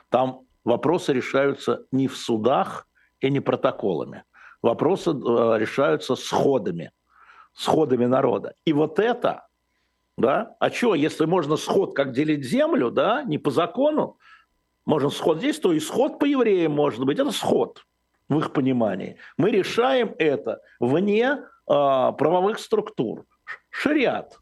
[0.10, 2.88] Там вопросы решаются не в судах,
[3.20, 4.24] и не протоколами.
[4.62, 5.14] Вопросы э,
[5.58, 6.92] решаются сходами,
[7.54, 8.56] сходами народа.
[8.66, 9.48] И вот это,
[10.18, 14.18] да, а что, если можно сход как делить землю, да, не по закону,
[14.86, 17.86] можно сход здесь, то и сход по евреям может быть, это сход
[18.28, 19.18] в их понимании.
[19.38, 23.26] Мы решаем это вне э, правовых структур.
[23.70, 24.40] Шариат,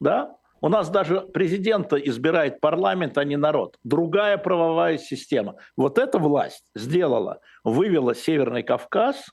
[0.00, 3.76] да, у нас даже президента избирает парламент, а не народ.
[3.84, 5.56] Другая правовая система.
[5.76, 9.26] Вот эта власть сделала, вывела Северный Кавказ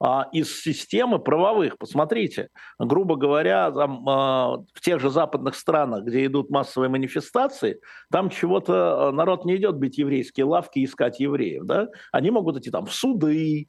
[0.00, 1.78] а, из системы правовых.
[1.78, 8.30] Посмотрите, грубо говоря, там, а, в тех же западных странах, где идут массовые манифестации, там
[8.30, 11.64] чего-то а, народ не идет бить еврейские лавки и искать евреев.
[11.64, 11.88] Да?
[12.12, 13.68] Они могут идти там в суды,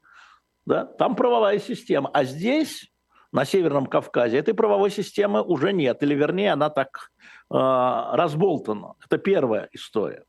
[0.65, 0.85] да?
[0.85, 2.11] там правовая система.
[2.13, 2.91] А здесь
[3.31, 7.11] на Северном Кавказе, этой правовой системы уже нет, или вернее она так
[7.51, 8.93] э, разболтана.
[9.05, 10.23] Это первая история.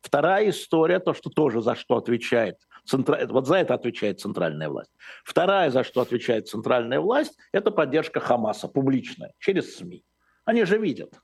[0.00, 3.26] Вторая история, то, что тоже за что отвечает, центра...
[3.26, 4.92] вот за это отвечает центральная власть.
[5.24, 10.04] Вторая, за что отвечает центральная власть, это поддержка Хамаса публичная, через СМИ.
[10.44, 11.14] Они же видят,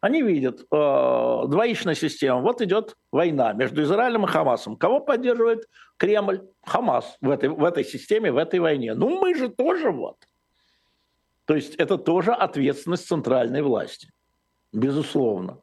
[0.00, 2.40] они видят э, двоичная система.
[2.40, 4.76] Вот идет война между Израилем и Хамасом.
[4.76, 6.42] Кого поддерживает Кремль?
[6.64, 8.94] Хамас в этой, в этой системе, в этой войне.
[8.94, 10.16] Ну, мы же тоже вот.
[11.46, 14.12] То есть это тоже ответственность центральной власти.
[14.72, 15.62] Безусловно.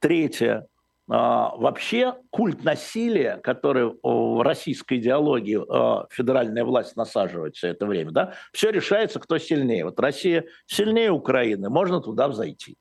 [0.00, 0.66] Третье.
[1.10, 8.10] А, вообще культ насилия, который в российской идеологии а, федеральная власть насаживает все это время,
[8.10, 9.84] да, все решается, кто сильнее.
[9.84, 12.76] Вот Россия сильнее Украины, можно туда взойти.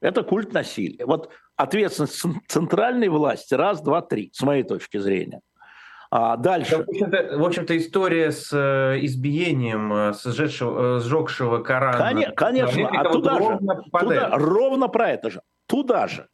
[0.00, 1.04] Это культ насилия.
[1.04, 5.40] Вот ответственность центральной власти раз, два, три, с моей точки зрения.
[6.10, 6.76] А дальше.
[6.76, 11.98] В общем-то, в общем-то история с э, избиением, э, с сжегшего, э, сжегшего Коран.
[11.98, 12.88] Конечно, конечно.
[12.88, 13.58] а туда же,
[13.92, 15.42] туда, ровно про это же.
[15.66, 16.28] Туда же.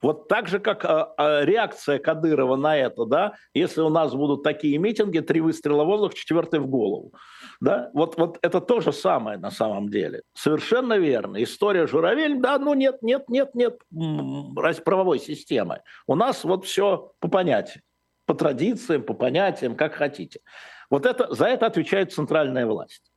[0.00, 4.44] Вот так же, как а, а, реакция Кадырова на это, да, если у нас будут
[4.44, 7.14] такие митинги, три выстрела в воздух, четвертый в голову.
[7.60, 7.90] Да?
[7.94, 10.22] Вот, вот это то же самое на самом деле.
[10.34, 11.42] Совершенно верно.
[11.42, 13.78] История Журавель, да, ну нет, нет, нет, нет
[14.84, 15.82] правовой системы.
[16.06, 17.82] У нас вот все по понятиям,
[18.26, 20.40] по традициям, по понятиям, как хотите.
[20.90, 23.12] Вот это, за это отвечает центральная власть.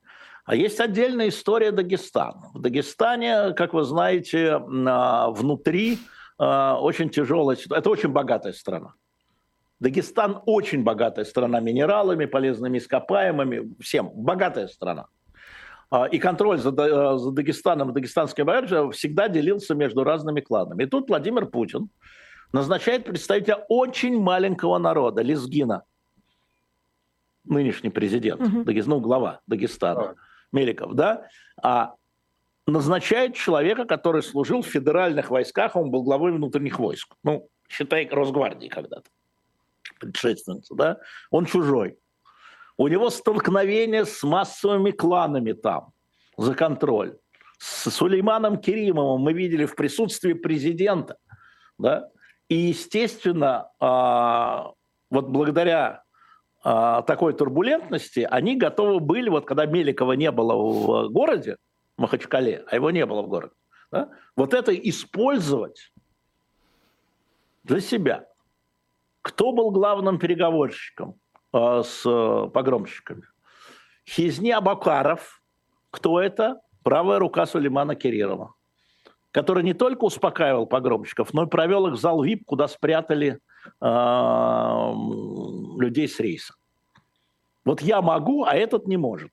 [0.45, 2.49] А есть отдельная история Дагестана.
[2.55, 5.99] В Дагестане, как вы знаете, а, внутри
[6.41, 7.81] а, очень тяжелая ситуация.
[7.81, 8.95] Это очень богатая страна.
[9.79, 14.09] Дагестан очень богатая страна минералами, полезными ископаемыми, всем.
[14.09, 15.05] Богатая страна.
[15.91, 16.71] А, и контроль за,
[17.17, 20.83] за Дагестаном дагестанской баржей всегда делился между разными кланами.
[20.83, 21.89] И тут Владимир Путин
[22.51, 25.83] назначает представителя очень маленького народа, Лезгина,
[27.43, 28.63] нынешний президент, угу.
[28.65, 30.15] ну, глава Дагестана,
[30.51, 31.27] Меликов, да,
[31.61, 31.93] а
[32.67, 37.15] назначает человека, который служил в федеральных войсках, он был главой внутренних войск.
[37.23, 39.09] Ну, считай, Росгвардии когда-то,
[39.99, 40.97] предшественница, да?
[41.29, 41.97] Он чужой.
[42.77, 45.91] У него столкновение с массовыми кланами там
[46.37, 47.17] за контроль.
[47.59, 51.17] С Сулейманом Керимовым мы видели в присутствии президента,
[51.77, 52.09] да?
[52.49, 54.71] И, естественно, а,
[55.09, 56.03] вот благодаря
[56.63, 61.57] а, такой турбулентности они готовы были, вот когда Меликова не было в городе,
[62.01, 63.53] Махачкале, а его не было в городе,
[63.91, 65.91] да, вот это использовать
[67.63, 68.27] для себя.
[69.21, 71.19] Кто был главным переговорщиком
[71.53, 73.23] э, с э, погромщиками?
[74.07, 75.43] Хизни Абакаров.
[75.91, 76.61] Кто это?
[76.83, 78.55] Правая рука Сулеймана Кириллова
[79.31, 83.39] который не только успокаивал погромщиков, но и провел их в зал ВИП, куда спрятали
[83.79, 83.85] э,
[85.79, 86.53] людей с рейса.
[87.63, 89.31] Вот я могу, а этот не может.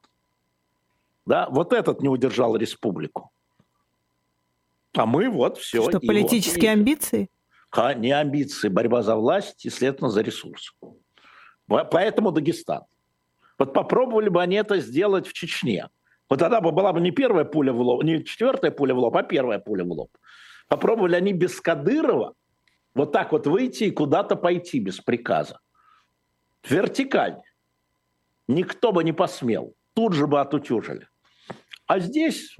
[1.29, 1.47] Да?
[1.51, 3.31] Вот этот не удержал республику.
[4.97, 5.83] А мы вот все.
[5.83, 7.29] Что, политические вот, амбиции?
[7.97, 10.73] Не амбиции, борьба за власть и, следовательно, за ресурсы.
[11.67, 12.85] Поэтому Дагестан.
[13.59, 15.91] Вот попробовали бы они это сделать в Чечне.
[16.31, 19.15] Вот тогда бы была бы не первая пуля в лоб, не четвертая пуля в лоб,
[19.15, 20.11] а первая пуля в лоб.
[20.67, 22.33] Попробовали они без Кадырова
[22.95, 25.61] вот так вот выйти и куда-то пойти без приказа.
[26.67, 27.43] Вертикально.
[28.47, 29.75] Никто бы не посмел.
[29.93, 31.07] Тут же бы отутюжили.
[31.89, 32.55] А здесь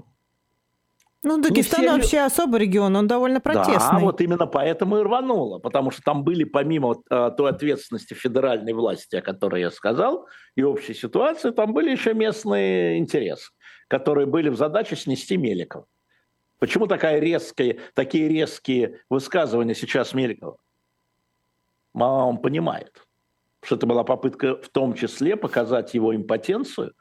[1.21, 1.91] ну, Дагестан все...
[1.91, 3.99] вообще особый регион, он довольно протестный.
[3.99, 8.73] Да, вот именно поэтому и рвануло, потому что там были, помимо э, той ответственности федеральной
[8.73, 13.51] власти, о которой я сказал, и общей ситуации, там были еще местные интересы,
[13.87, 15.85] которые были в задаче снести Меликова.
[16.57, 20.57] Почему такая резкая, такие резкие высказывания сейчас Меликова?
[21.93, 23.05] Он понимает,
[23.61, 26.93] что это была попытка в том числе показать его импотенцию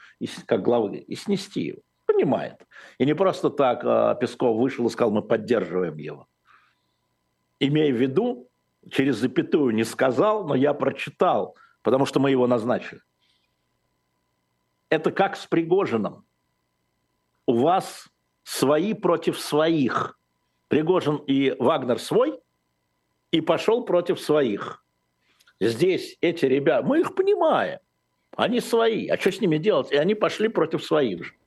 [0.46, 1.82] как главы и снести его
[2.18, 2.66] понимает.
[2.98, 6.26] И не просто так а, Песков вышел и сказал, мы поддерживаем его.
[7.60, 8.48] Имея в виду,
[8.90, 13.00] через запятую не сказал, но я прочитал, потому что мы его назначили.
[14.90, 16.24] Это как с Пригожиным.
[17.46, 18.08] У вас
[18.42, 20.18] свои против своих.
[20.68, 22.38] Пригожин и Вагнер свой,
[23.30, 24.84] и пошел против своих.
[25.60, 27.78] Здесь эти ребята, мы их понимаем,
[28.36, 29.08] они свои.
[29.08, 29.92] А что с ними делать?
[29.92, 31.37] И они пошли против своих же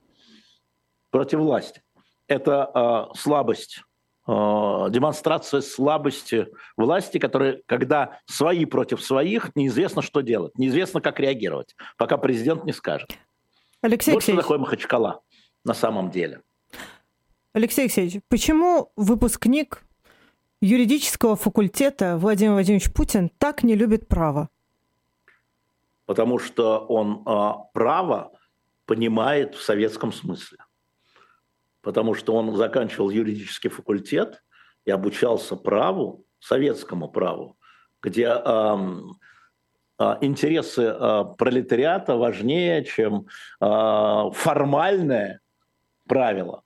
[1.12, 1.82] против власти.
[2.26, 3.82] Это э, слабость,
[4.26, 11.76] э, демонстрация слабости власти, которая, когда свои против своих, неизвестно, что делать, неизвестно, как реагировать,
[11.98, 13.10] пока президент не скажет.
[13.82, 15.20] Алексей вот что такое Махачкала
[15.64, 16.40] на самом деле.
[17.52, 19.84] Алексей Алексеевич, почему выпускник
[20.62, 24.48] юридического факультета Владимир Владимирович Путин так не любит право?
[26.06, 28.32] Потому что он э, право
[28.86, 30.58] понимает в советском смысле
[31.82, 34.42] потому что он заканчивал юридический факультет
[34.84, 37.56] и обучался праву, советскому праву,
[38.02, 43.26] где э, интересы э, пролетариата важнее, чем
[43.60, 45.40] э, формальное
[46.08, 46.62] правило.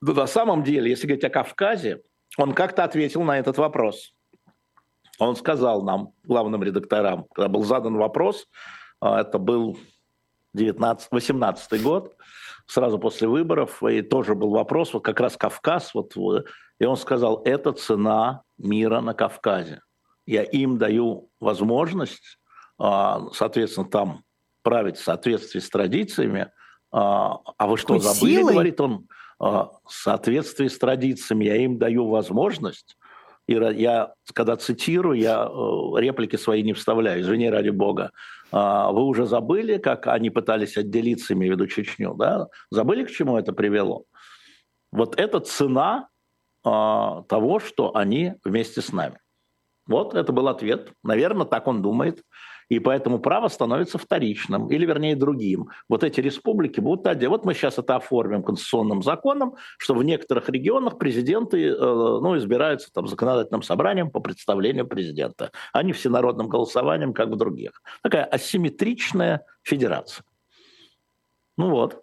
[0.00, 2.02] Но на самом деле, если говорить о Кавказе,
[2.36, 4.12] он как-то ответил на этот вопрос.
[5.18, 8.48] Он сказал нам, главным редакторам, когда был задан вопрос,
[9.00, 9.78] это был
[10.54, 12.16] 19, 18 год,
[12.66, 17.42] сразу после выборов, и тоже был вопрос, вот как раз Кавказ, вот, и он сказал,
[17.44, 19.80] это цена мира на Кавказе.
[20.26, 22.38] Я им даю возможность,
[22.78, 24.24] а, соответственно, там
[24.62, 26.50] править в соответствии с традициями,
[26.90, 28.52] а, а вы что, забыли, силой?
[28.52, 32.96] говорит он, а, в соответствии с традициями я им даю возможность
[33.46, 38.10] и я, когда цитирую, я э, реплики свои не вставляю, извини ради бога.
[38.50, 42.46] А, вы уже забыли, как они пытались отделиться, имею в виду Чечню, да?
[42.70, 44.04] Забыли, к чему это привело?
[44.92, 46.08] Вот это цена
[46.62, 49.18] а, того, что они вместе с нами.
[49.86, 50.92] Вот это был ответ.
[51.02, 52.22] Наверное, так он думает
[52.68, 55.68] и поэтому право становится вторичным, или вернее другим.
[55.88, 57.30] Вот эти республики будут отдельно.
[57.30, 62.92] Вот мы сейчас это оформим конституционным законом, что в некоторых регионах президенты э, ну, избираются
[62.92, 67.82] там, законодательным собранием по представлению президента, а не всенародным голосованием, как в других.
[68.02, 70.24] Такая асимметричная федерация.
[71.56, 72.00] Ну вот.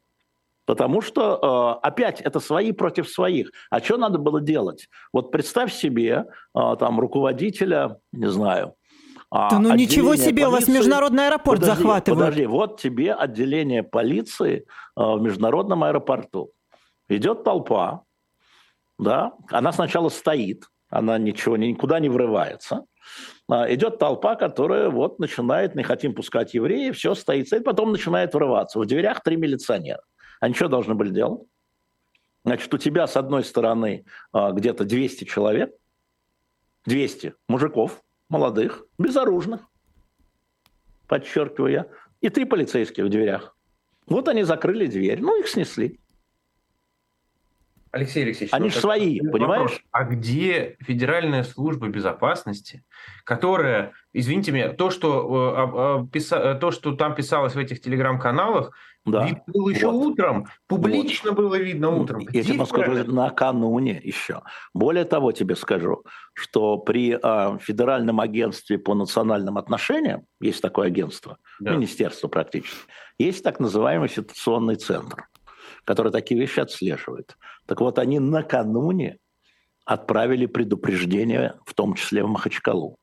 [0.66, 3.52] Потому что, э, опять, это свои против своих.
[3.70, 4.88] А что надо было делать?
[5.12, 8.76] Вот представь себе э, там руководителя, не знаю,
[9.32, 10.46] да ну ничего себе, полиции...
[10.46, 12.20] у вас международный аэропорт подожди, захватывают.
[12.20, 14.66] Подожди, вот тебе отделение полиции
[14.98, 16.52] э, в международном аэропорту.
[17.08, 18.04] Идет толпа,
[19.00, 22.86] да, она сначала стоит, она ничего никуда не врывается.
[23.50, 28.34] А, идет толпа, которая вот начинает, не хотим пускать евреев, все стоит, стоит, потом начинает
[28.34, 28.80] врываться.
[28.80, 30.02] В дверях три милиционера.
[30.40, 31.42] Они что должны были делать?
[32.46, 35.72] Значит, у тебя с одной стороны а, где-то 200 человек,
[36.86, 38.02] 200 мужиков,
[38.32, 39.62] молодых, безоружных,
[41.08, 41.88] подчеркиваю я,
[42.22, 43.56] и три полицейских в дверях.
[44.08, 46.00] Вот они закрыли дверь, ну их снесли.
[47.92, 49.34] Алексей Алексеевич, они же свои, вопрос.
[49.34, 49.84] понимаешь?
[49.92, 52.84] А где Федеральная служба безопасности,
[53.26, 58.72] которая, извините меня, то, что, э, э, то, что там писалось в этих телеграм-каналах,
[59.04, 59.26] да.
[59.26, 60.12] Вид был еще вот.
[60.12, 61.38] утром, публично вот.
[61.38, 62.22] было видно утром.
[62.32, 64.44] Я тебе скажу, накануне еще.
[64.76, 71.38] Более того, тебе скажу, что при э, Федеральном агентстве по национальным отношениям, есть такое агентство,
[71.60, 71.72] да.
[71.72, 72.78] министерство практически,
[73.18, 75.28] есть так называемый ситуационный центр,
[75.86, 77.38] который такие вещи отслеживает.
[77.66, 79.18] Так вот, они накануне
[79.86, 82.98] отправили предупреждение, в том числе в Махачкалу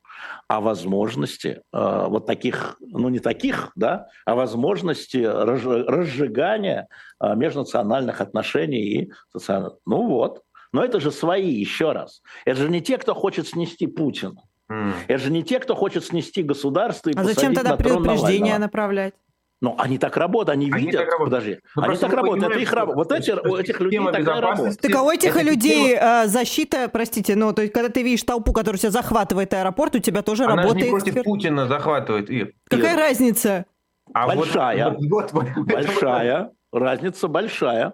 [0.47, 6.87] о возможности э, вот таких, ну не таких, да, а возможности разжигания
[7.21, 9.73] э, межнациональных отношений и социальных.
[9.85, 10.41] Ну вот.
[10.71, 12.21] Но это же свои, еще раз.
[12.45, 14.41] Это же не те, кто хочет снести Путина.
[14.71, 14.93] Mm.
[15.07, 19.15] Это же не те, кто хочет снести государство и А зачем тогда предупреждение направлять?
[19.61, 22.71] Ну, они так работают, они, они видят, так подожди, ну, они так работают, это их
[22.71, 22.97] работа.
[22.97, 24.77] Вот эти, у этих людей такая работа.
[24.77, 26.27] Так а у этих людей система...
[26.27, 30.21] защита, простите, ну, то есть, когда ты видишь толпу, которая тебя захватывает аэропорт, у тебя
[30.21, 30.87] тоже Она работает...
[30.87, 32.53] Она не против Путина захватывает, Ир.
[32.69, 32.99] Какая Ир.
[32.99, 33.65] разница?
[34.13, 37.93] А большая, вот, вот, вот, большая, разница большая,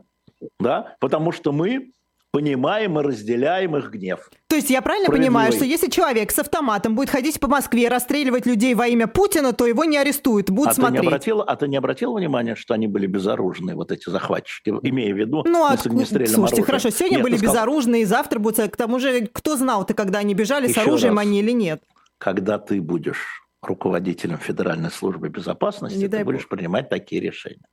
[0.59, 1.91] да, потому что мы
[2.35, 4.29] понимаем и разделяем их гнев.
[4.49, 7.87] То есть я правильно понимаю, что если человек с автоматом будет ходить по Москве и
[7.87, 10.99] расстреливать людей во имя Путина, то его не арестуют, будут а смотреть.
[10.99, 14.73] Ты не обратил, а ты не обратил внимания, что они были безоружные, вот эти захватчики,
[14.83, 16.63] имея в виду ну, а, Слушайте, оружием?
[16.65, 17.55] хорошо, сегодня нет, были сказал...
[17.55, 18.55] безоружные, завтра будут...
[18.69, 21.83] К тому же, кто знал-то, когда они бежали, Еще с оружием раз, они или нет?
[22.17, 26.57] Когда ты будешь руководителем Федеральной службы безопасности, Не ты будешь Бог.
[26.57, 27.67] принимать такие решения.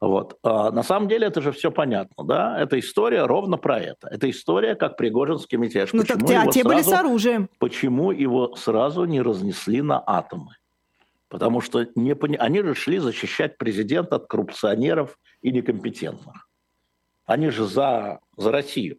[0.00, 0.38] Вот.
[0.42, 2.60] А на самом деле это же все понятно, да?
[2.60, 4.08] Эта история ровно про это.
[4.08, 5.92] Это история, как Пригожинский мятеж.
[5.92, 7.48] Ну почему так те, а те сразу, были с оружием.
[7.58, 10.56] Почему его сразу не разнесли на атомы?
[11.28, 12.36] Потому что не пони...
[12.36, 16.48] они же шли защищать президента от коррупционеров и некомпетентных.
[17.24, 18.98] Они же за, за Россию.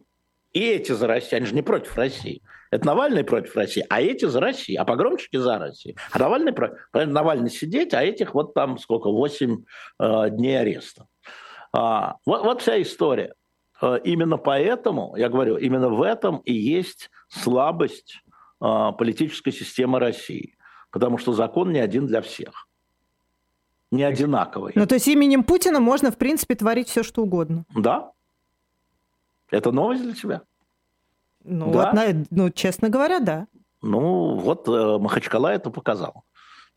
[0.52, 2.42] И эти за Россию, они же не против России.
[2.70, 5.96] Это Навальный против России, а эти за Россию, а погромщики за Россию.
[6.12, 6.54] А Навальный,
[6.92, 9.64] Навальный сидеть, а этих вот там сколько, 8
[10.00, 11.06] э, дней ареста.
[11.72, 13.34] А, вот, вот вся история.
[13.80, 18.22] Э, именно поэтому, я говорю, именно в этом и есть слабость
[18.60, 20.56] э, политической системы России.
[20.90, 22.66] Потому что закон не один для всех.
[23.90, 24.72] Не одинаковый.
[24.74, 27.64] Ну, то есть именем Путина можно, в принципе, творить все, что угодно.
[27.74, 28.12] Да.
[29.50, 30.42] Это новость для тебя?
[31.48, 31.92] Ну, да?
[31.94, 33.46] вот, ну, честно говоря, да.
[33.80, 36.24] Ну, вот э, Махачкала это показал,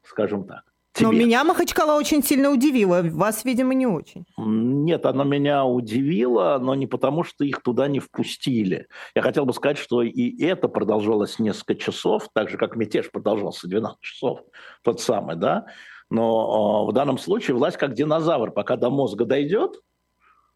[0.04, 0.64] скажем так.
[0.94, 1.08] Тебе.
[1.08, 4.26] Но меня Махачкала очень сильно удивила, вас, видимо, не очень.
[4.38, 8.88] Нет, она меня удивила, но не потому, что их туда не впустили.
[9.16, 13.70] Я хотел бы сказать, что и это продолжалось несколько часов, так же, как мятеж продолжался
[13.70, 14.42] 12 часов,
[14.84, 15.66] тот самый, да.
[16.10, 19.80] Но э, в данном случае власть как динозавр, пока до мозга дойдет,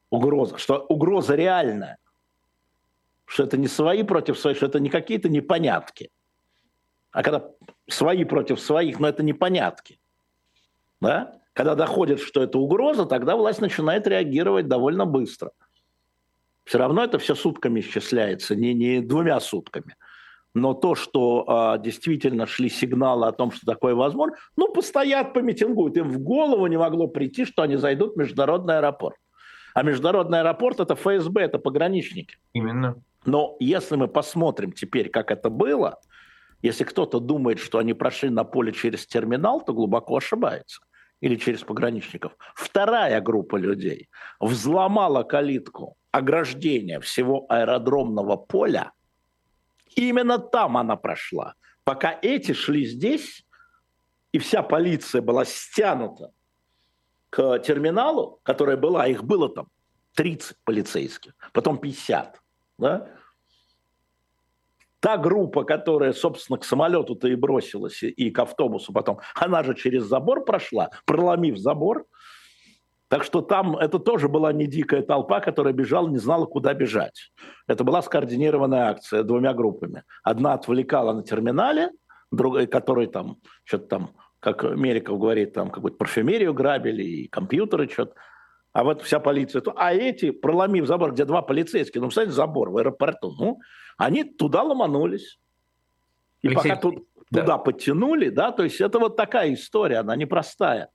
[0.09, 1.97] угроза, что угроза реальная,
[3.26, 6.12] что это не свои против своих, что это не какие-то непонятки.
[7.12, 7.50] А когда
[7.88, 10.00] свои против своих, но это непонятки.
[11.02, 11.40] Да?
[11.54, 15.52] Когда доходит, что это угроза, тогда власть начинает реагировать довольно быстро.
[16.66, 19.96] Все равно это все сутками исчисляется, не, не двумя сутками.
[20.54, 25.98] Но то, что а, действительно шли сигналы о том, что такое возможно, ну, постоят, помитингуют.
[25.98, 29.18] Им в голову не могло прийти, что они зайдут в международный аэропорт.
[29.74, 32.38] А международный аэропорт– это ФСБ, это пограничники.
[32.54, 32.96] Именно.
[33.26, 36.00] Но если мы посмотрим теперь, как это было,
[36.62, 40.82] если кто-то думает, что они прошли на поле через терминал, то глубоко ошибается.
[41.22, 42.38] Или через пограничников.
[42.56, 44.10] Вторая группа людей
[44.40, 48.92] взломала калитку ограждения всего аэродромного поля.
[49.96, 51.56] Именно там она прошла.
[51.84, 53.46] Пока эти шли здесь,
[54.32, 56.32] и вся полиция была стянута
[57.30, 59.68] к терминалу, которая была, их было там
[60.16, 62.42] 30 полицейских, потом 50
[62.78, 63.08] да?
[65.00, 70.04] Та группа, которая, собственно, к самолету-то и бросилась, и к автобусу потом, она же через
[70.06, 72.06] забор прошла, проломив забор.
[73.08, 77.32] Так что там это тоже была не дикая толпа, которая бежала, не знала, куда бежать.
[77.68, 80.04] Это была скоординированная акция двумя группами.
[80.24, 81.92] Одна отвлекала на терминале,
[82.32, 84.10] другая, который там что-то там,
[84.40, 88.16] как Мериков говорит, там какую-то парфюмерию грабили и компьютеры что-то
[88.76, 92.78] а вот вся полиция, а эти, проломив забор, где два полицейских, ну, кстати, забор в
[92.78, 93.62] аэропорту, ну,
[93.96, 95.40] они туда ломанулись.
[96.42, 97.40] И Алексей, пока тут, да.
[97.40, 100.90] туда подтянули, да, то есть это вот такая история, она непростая.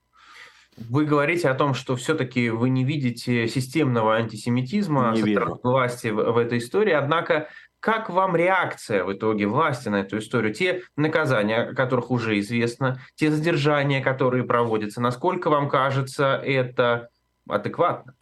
[0.76, 6.09] Вы говорите о том, что все-таки вы не видите системного антисемитизма не со стороны власти
[6.09, 7.49] в, в этой истории, однако
[7.81, 10.53] как вам реакция в итоге власти на эту историю?
[10.53, 17.09] Те наказания, о которых уже известно, те задержания, которые проводятся, насколько вам кажется это
[17.49, 18.14] адекватно?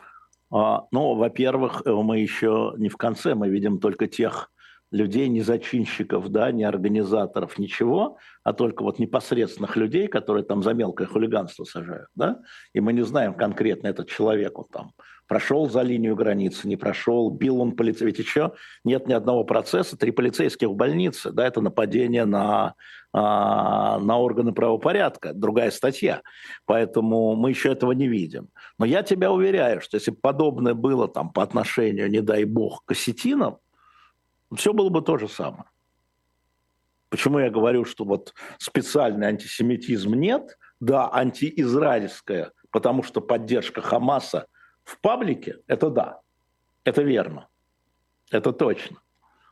[0.50, 4.50] А, ну, во-первых, э, мы еще не в конце, мы видим только тех
[4.90, 10.72] людей, не зачинщиков, да, не организаторов, ничего, а только вот непосредственных людей, которые там за
[10.72, 12.40] мелкое хулиганство сажают, да,
[12.72, 14.92] и мы не знаем конкретно этот человек, он там
[15.26, 18.52] прошел за линию границы, не прошел, бил он полицейских, ведь еще
[18.82, 22.74] нет ни одного процесса, три полицейских в больнице, да, это нападение на,
[23.20, 26.22] на органы правопорядка, другая статья,
[26.66, 28.48] поэтому мы еще этого не видим.
[28.78, 32.92] Но я тебя уверяю, что если подобное было там по отношению, не дай бог, к
[32.92, 33.58] осетинам,
[34.54, 35.64] все было бы то же самое.
[37.10, 44.46] Почему я говорю, что вот специальный антисемитизм нет, да, антиизраильская, потому что поддержка Хамаса
[44.84, 46.20] в паблике, это да,
[46.84, 47.48] это верно,
[48.30, 48.98] это точно.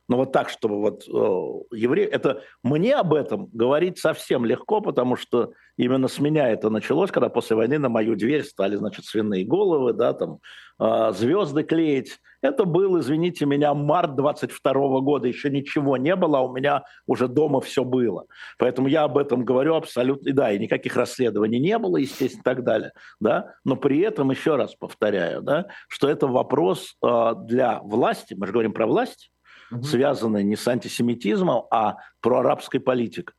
[0.08, 2.06] Но вот так, чтобы вот э, евреи...
[2.06, 7.28] Это мне об этом говорить совсем легко, потому что именно с меня это началось, когда
[7.28, 10.38] после войны на мою дверь стали, значит, свиные головы, да, там,
[10.78, 12.18] э, звезды клеить.
[12.40, 17.26] Это был, извините меня, март 22 года, еще ничего не было, а у меня уже
[17.26, 18.26] дома все было.
[18.58, 22.62] Поэтому я об этом говорю абсолютно, да, и никаких расследований не было, естественно, и так
[22.62, 28.34] далее, да, но при этом, еще раз повторяю, да, что это вопрос э, для власти,
[28.38, 29.30] мы же говорим про власть,
[29.70, 29.82] угу.
[29.82, 33.34] связанная не с антисемитизмом, а про арабской политикой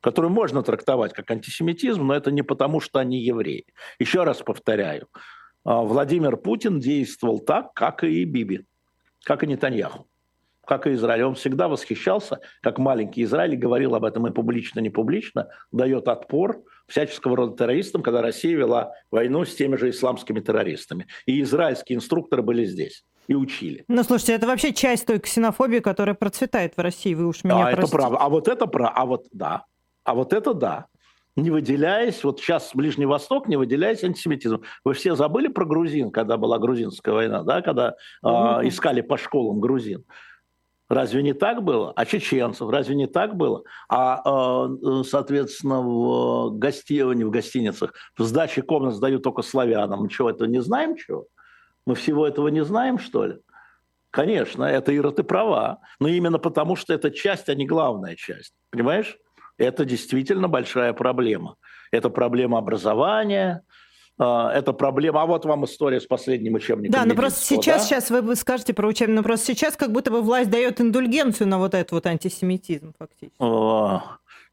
[0.00, 3.66] которую можно трактовать как антисемитизм, но это не потому, что они евреи.
[3.98, 5.08] Еще раз повторяю,
[5.64, 8.64] а, Владимир Путин действовал так, как и Биби,
[9.24, 10.08] как и Нетаньяху,
[10.66, 11.24] как и Израиль.
[11.24, 16.08] Он всегда восхищался, как маленький Израиль, говорил об этом и публично, и не публично, дает
[16.08, 21.06] отпор всяческого рода террористам, когда Россия вела войну с теми же исламскими террористами.
[21.26, 23.84] И израильские инструкторы были здесь и учили.
[23.86, 27.62] Ну, слушайте, это вообще часть той ксенофобии, которая процветает в России, вы уж меня а,
[27.70, 27.82] простите.
[27.82, 28.18] это правда.
[28.18, 28.92] А вот это правда.
[28.96, 29.64] А вот да.
[30.02, 30.86] А вот это да.
[31.36, 34.62] Не выделяясь, вот сейчас Ближний Восток, не выделяясь антисемитизмом.
[34.84, 38.64] Вы все забыли про грузин, когда была грузинская война, да, когда mm-hmm.
[38.64, 40.04] э, искали по школам грузин.
[40.88, 41.92] Разве не так было?
[41.94, 42.68] А чеченцев?
[42.68, 43.62] Разве не так было?
[43.88, 46.94] А, э, соответственно, в, гости...
[47.14, 50.00] не в гостиницах, в сдаче комнат сдают только славянам.
[50.00, 51.28] Мы чего, это не знаем чего?
[51.86, 53.38] Мы всего этого не знаем, что ли?
[54.10, 55.78] Конечно, это, Ира, ты права.
[56.00, 58.54] Но именно потому, что это часть, а не главная часть.
[58.70, 59.16] Понимаешь?
[59.56, 61.56] Это действительно большая проблема.
[61.92, 63.62] Это проблема образования,
[64.18, 65.22] а, это проблема.
[65.22, 66.92] А вот вам история с последним учебником.
[66.92, 67.88] Да, но просто сейчас, да?
[67.88, 71.58] сейчас вы скажете про учебник, но просто сейчас как будто бы власть дает индульгенцию на
[71.58, 73.36] вот этот вот антисемитизм фактически.
[73.38, 74.02] О,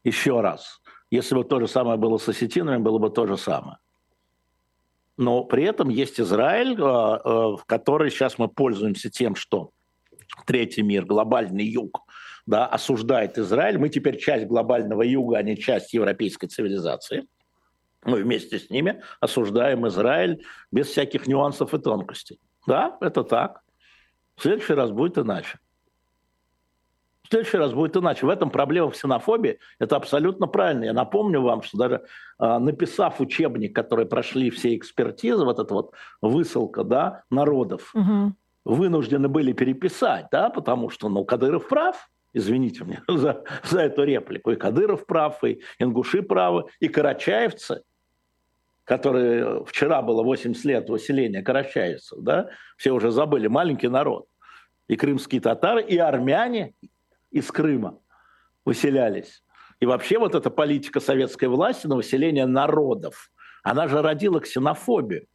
[0.04, 0.80] еще раз.
[1.10, 3.78] Если бы то же самое было с осетинами, было бы то же самое
[5.18, 9.72] но при этом есть Израиль, а, а, в который сейчас мы пользуемся тем, что
[10.46, 12.04] третий мир, глобальный юг,
[12.46, 13.78] да, осуждает Израиль.
[13.78, 17.26] Мы теперь часть глобального юга, а не часть европейской цивилизации.
[18.04, 22.38] Мы вместе с ними осуждаем Израиль без всяких нюансов и тонкостей.
[22.66, 23.60] Да, это так.
[24.36, 25.58] В следующий раз будет иначе.
[27.28, 28.24] В следующий раз будет иначе.
[28.24, 29.58] В этом проблема в ксенофобии.
[29.78, 30.84] Это абсолютно правильно.
[30.84, 32.04] Я напомню вам, что даже
[32.40, 38.32] э, написав учебник, который прошли все экспертизы, вот эта вот высылка да, народов, угу.
[38.64, 44.52] вынуждены были переписать, да, потому что ну, Кадыров прав, извините меня за, за эту реплику,
[44.52, 47.82] и Кадыров прав, и ингуши правы, и карачаевцы,
[48.84, 52.48] которые вчера было 80 лет выселения карачаевцев, да,
[52.78, 54.24] все уже забыли, маленький народ,
[54.86, 56.72] и крымские татары, и армяне,
[57.30, 57.98] из Крыма
[58.64, 59.42] выселялись.
[59.80, 63.30] И вообще вот эта политика советской власти на выселение народов,
[63.62, 65.26] она же родила ксенофобию.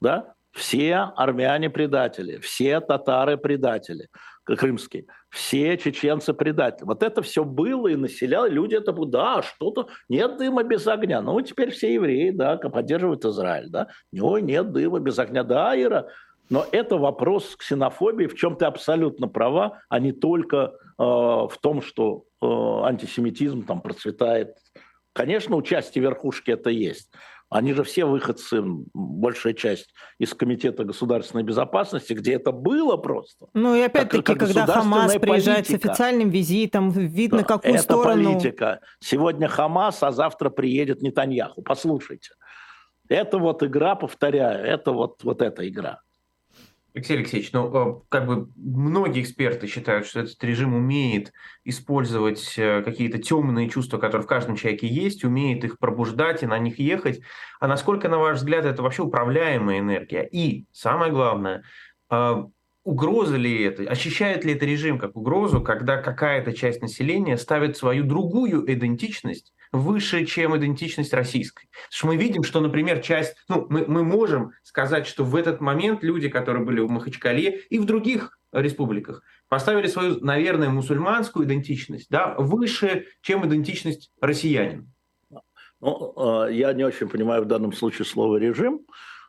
[0.00, 0.34] Да?
[0.52, 4.08] Все армяне предатели, все татары предатели
[4.54, 6.86] крымские, все чеченцы предатели.
[6.86, 11.20] Вот это все было и населяло, люди это будут, да, что-то, нет дыма без огня.
[11.20, 13.88] Ну, теперь все евреи, да, поддерживают Израиль, да.
[14.18, 15.42] Ой, нет дыма без огня.
[15.42, 16.06] Да, Ира,
[16.48, 21.82] но это вопрос ксенофобии, в чем ты абсолютно права, а не только э, в том,
[21.82, 24.56] что э, антисемитизм там процветает.
[25.12, 27.10] Конечно, у части верхушки это есть.
[27.48, 28.60] Они же все выходцы,
[28.92, 33.46] большая часть, из Комитета государственной безопасности, где это было просто.
[33.54, 35.88] Ну и опять-таки, когда Хамас приезжает политика.
[35.88, 38.32] с официальным визитом, видно, да, какую это сторону...
[38.32, 38.80] политика.
[38.98, 41.62] Сегодня Хамас, а завтра приедет Нетаньяху.
[41.62, 42.30] Послушайте.
[43.08, 46.00] Это вот игра, повторяю, это вот, вот эта игра.
[46.96, 52.82] Алексей Алексеевич, ну, э, как бы многие эксперты считают, что этот режим умеет использовать э,
[52.82, 57.20] какие-то темные чувства, которые в каждом человеке есть, умеет их пробуждать и на них ехать.
[57.60, 60.26] А насколько, на ваш взгляд, это вообще управляемая энергия?
[60.26, 61.64] И, самое главное,
[62.08, 62.46] а,
[62.82, 68.04] угроза ли это, ощущает ли это режим как угрозу, когда какая-то часть населения ставит свою
[68.04, 71.68] другую идентичность выше, чем идентичность российской.
[71.70, 75.60] Потому что мы видим, что, например, часть, ну, мы, мы можем сказать, что в этот
[75.60, 82.08] момент люди, которые были в Махачкале и в других республиках, поставили свою, наверное, мусульманскую идентичность
[82.10, 84.86] да, выше, чем идентичность россиянина.
[85.80, 88.80] Ну, э, я не очень понимаю в данном случае слово «режим»,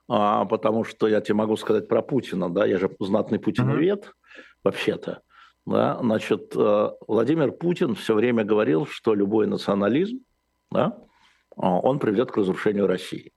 [0.10, 4.42] а, потому что я тебе могу сказать про Путина, да, я же знатный путиновед, mm-hmm.
[4.64, 5.22] вообще-то.
[5.66, 10.20] Да, значит, э, Владимир Путин все время говорил, что любой национализм,
[10.72, 10.98] да,
[11.56, 13.32] а, он приведет к разрушению России.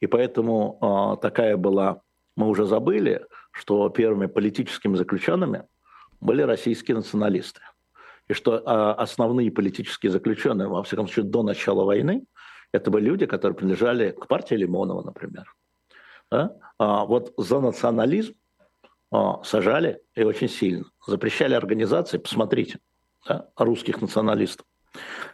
[0.00, 2.02] И поэтому а, такая была,
[2.36, 5.66] мы уже забыли, что первыми политическими заключенными
[6.20, 7.60] были российские националисты.
[8.28, 8.62] И что
[8.96, 12.24] основные политические заключенные, во всяком случае, до начала войны,
[12.72, 15.52] это были люди, которые принадлежали к партии Лимонова, например.
[16.30, 16.56] Да?
[16.78, 18.34] А вот за национализм
[19.12, 20.84] а, сажали и очень сильно.
[21.06, 22.78] Запрещали организации, посмотрите,
[23.26, 24.64] да, русских националистов.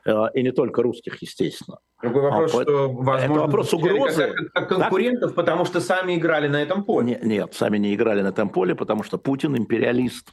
[0.05, 1.79] А, и не только русских, естественно.
[2.03, 4.35] Другой вопрос, а, что, возможно, это вопрос угрозы.
[4.53, 5.37] Как, как конкурентов, так?
[5.37, 7.07] потому что сами играли на этом поле.
[7.07, 10.33] Нет, нет, сами не играли на этом поле, потому что Путин империалист.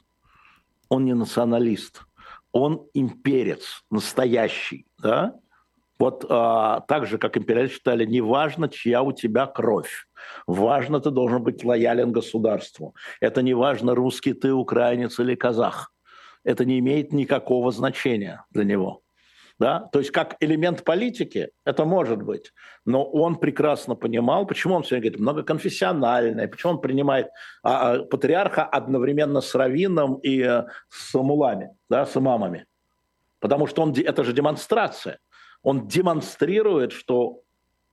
[0.89, 2.01] Он не националист.
[2.51, 4.85] Он имперец настоящий.
[5.01, 5.35] Да?
[5.99, 10.05] Вот а, так же, как империалисты считали, не важно, чья у тебя кровь.
[10.47, 12.95] Важно, ты должен быть лоялен государству.
[13.21, 15.91] Это не важно, русский ты, украинец или казах.
[16.43, 19.02] Это не имеет никакого значения для него.
[19.63, 19.87] Да?
[19.93, 22.51] То есть как элемент политики это может быть,
[22.83, 27.29] но он прекрасно понимал, почему он время говорит многоконфессиональное, почему он принимает
[27.63, 32.65] а, а, патриарха одновременно с раввином и а, с мулами, да, с имамами.
[33.39, 35.19] Потому что он, это же демонстрация
[35.61, 37.39] он демонстрирует, что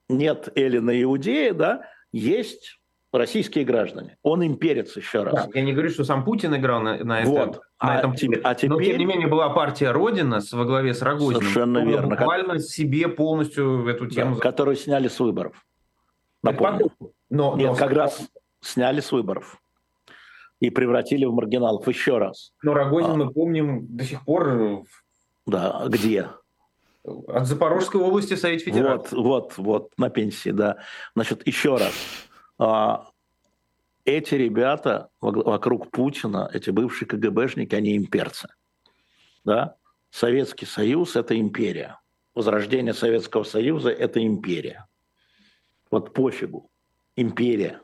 [0.09, 2.80] нет Эллина Иудеи, да, есть
[3.13, 4.17] российские граждане.
[4.23, 5.35] Он имперец еще раз.
[5.35, 7.39] Да, я не говорю, что сам Путин играл на, на, вот.
[7.39, 8.71] этом, на а этом теперь, а теперь...
[8.71, 11.41] Но, тем не менее, была партия Родина с, во главе с Рогозиным.
[11.41, 12.09] Совершенно верно.
[12.09, 12.63] Буквально как...
[12.63, 14.37] себе полностью эту тему...
[14.37, 15.67] Да, которую сняли с выборов.
[16.43, 16.93] Напомню.
[17.29, 17.77] Но, Нет, но...
[17.77, 18.29] как раз
[18.61, 19.61] сняли с выборов.
[20.61, 22.53] И превратили в маргиналов еще раз.
[22.63, 23.17] Но Рогозин, а...
[23.17, 24.85] мы помним, до сих пор...
[25.47, 26.29] Да, где?
[27.03, 29.17] От Запорожской области Совет Федерации.
[29.17, 30.77] Вот, вот, вот, на пенсии, да.
[31.15, 31.95] Значит, еще раз.
[32.61, 33.07] А,
[34.05, 38.49] эти ребята вокруг Путина, эти бывшие КГБшники, они имперцы.
[39.45, 39.77] Да?
[40.11, 41.99] Советский Союз– это империя.
[42.35, 44.87] Возрождение Советского Союза– это империя.
[45.91, 46.71] Вот пофигу.
[47.17, 47.81] Империя.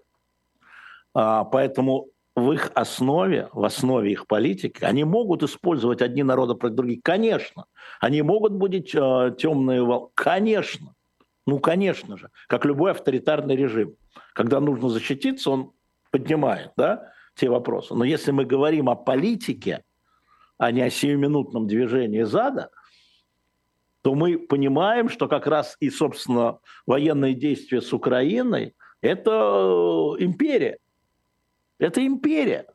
[1.15, 6.77] А, поэтому в их основе, в основе их политики, они могут использовать одни народы против
[6.77, 7.65] других, конечно.
[7.99, 10.95] Они могут быть э, темные волны, конечно.
[11.47, 13.97] Ну, конечно же, как любой авторитарный режим.
[14.33, 15.73] Когда нужно защититься, он
[16.11, 17.95] поднимает да, те вопросы.
[17.95, 19.85] Но если мы говорим о политике,
[20.59, 22.71] а не о сиюминутном движении зада,
[24.03, 30.79] то мы понимаем, что как раз и, собственно, военные действия с Украиной– это э, империя.
[31.79, 32.67] Это империя.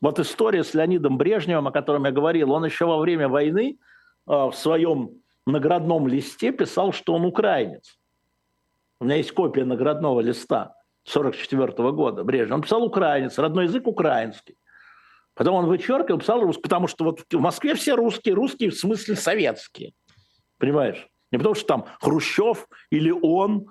[0.00, 3.78] Вот история с Леонидом Брежневым, о котором я говорил, он еще во время войны
[4.26, 7.99] э, в своем наградном листе писал, что он украинец.
[9.00, 10.74] У меня есть копия наградного листа
[11.08, 12.56] 1944 года Брежнев.
[12.56, 14.56] Он писал украинец, родной язык украинский.
[15.34, 19.16] Потом он вычеркивал, писал русский, потому что вот в Москве все русские, русские в смысле
[19.16, 19.94] советские.
[20.58, 21.08] Понимаешь?
[21.32, 23.68] Не потому что там Хрущев или он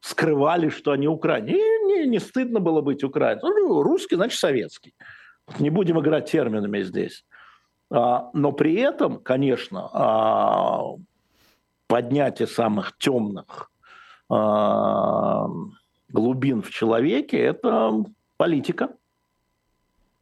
[0.00, 1.52] скрывали, что они украинцы.
[1.52, 3.50] Не, не, не стыдно было быть украинцем.
[3.50, 4.94] Ну, русский, значит, советский.
[5.58, 7.26] Не будем играть терминами здесь.
[7.90, 10.94] А, но при этом, конечно, а,
[11.86, 13.70] поднятие самых темных
[16.08, 18.04] глубин в человеке– это
[18.36, 18.90] политика.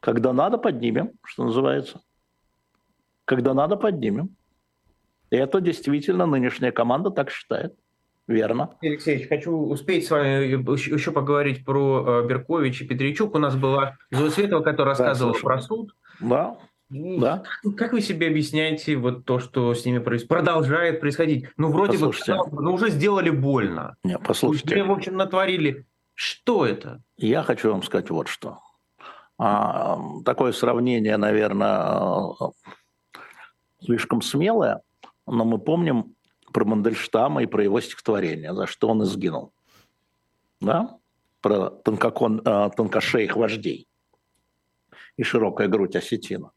[0.01, 2.01] Когда надо, поднимем, что называется.
[3.25, 4.35] Когда надо, поднимем.
[5.31, 7.75] И это действительно нынешняя команда так считает.
[8.27, 8.77] Верно.
[8.81, 13.35] Алексеевич, хочу успеть с вами еще поговорить про э, Беркович и Петричук.
[13.35, 15.95] У нас была Зоя Светова, которая рассказывала да, про суд.
[16.21, 16.59] Да.
[16.93, 17.43] Да.
[17.77, 21.47] Как вы себе объясняете вот то, что с ними происходит, продолжает происходить?
[21.57, 22.35] Ну, вроде послушайте.
[22.51, 23.97] бы, ну, уже сделали больно.
[24.05, 24.75] Не, послушайте.
[24.75, 25.87] Уже, в общем, натворили.
[26.15, 27.03] Что это?
[27.17, 28.59] Я хочу вам сказать вот что.
[29.39, 32.35] А, такое сравнение, наверное,
[33.81, 34.83] слишком смелое,
[35.27, 36.15] но мы помним
[36.53, 39.53] про Мандельштама и про его стихотворение, за что он изгинул.
[40.61, 40.99] Да?
[41.41, 43.89] Про тонкокон, э, тонкошеих вождей
[45.17, 46.53] и широкая грудь осетина.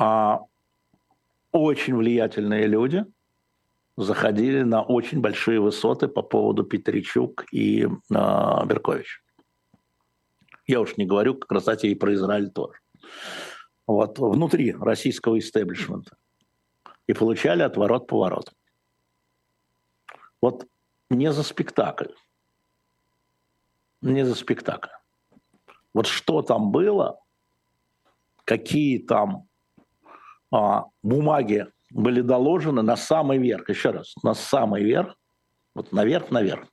[0.00, 0.42] А
[1.50, 3.04] очень влиятельные люди
[3.96, 9.24] заходили на очень большие высоты по поводу Петричук и э, Беркович.
[10.68, 12.78] Я уж не говорю, как раз и про Израиль тоже.
[13.88, 16.16] Вот, внутри российского истеблишмента.
[17.08, 18.52] И получали отворот-поворот.
[20.40, 20.64] Вот
[21.10, 22.12] не за спектакль.
[24.00, 24.90] Не за спектакль.
[25.92, 27.18] Вот что там было,
[28.44, 29.47] какие там
[30.52, 35.14] а, бумаги были доложены на самый верх, еще раз, на самый верх,
[35.74, 36.66] вот наверх-наверх,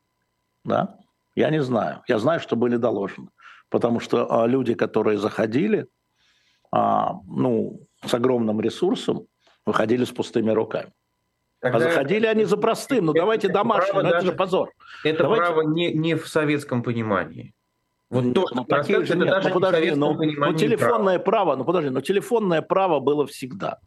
[0.63, 0.97] да,
[1.35, 2.01] я не знаю.
[2.07, 3.29] Я знаю, что были доложены.
[3.69, 5.87] Потому что а, люди, которые заходили,
[6.71, 9.27] а, ну, с огромным ресурсом,
[9.65, 10.91] выходили с пустыми руками.
[11.61, 13.05] А Тогда а заходили они за простым.
[13.05, 14.71] Ну, давайте домашним, ну, это же позор.
[15.03, 15.45] Это давайте...
[15.45, 17.54] право не, не в советском понимании.
[18.15, 18.65] Вот то, ну,
[19.05, 21.45] же, нет, ну, подожди, ну, ну, телефонное право.
[21.45, 23.79] право, ну подожди, но телефонное право было всегда.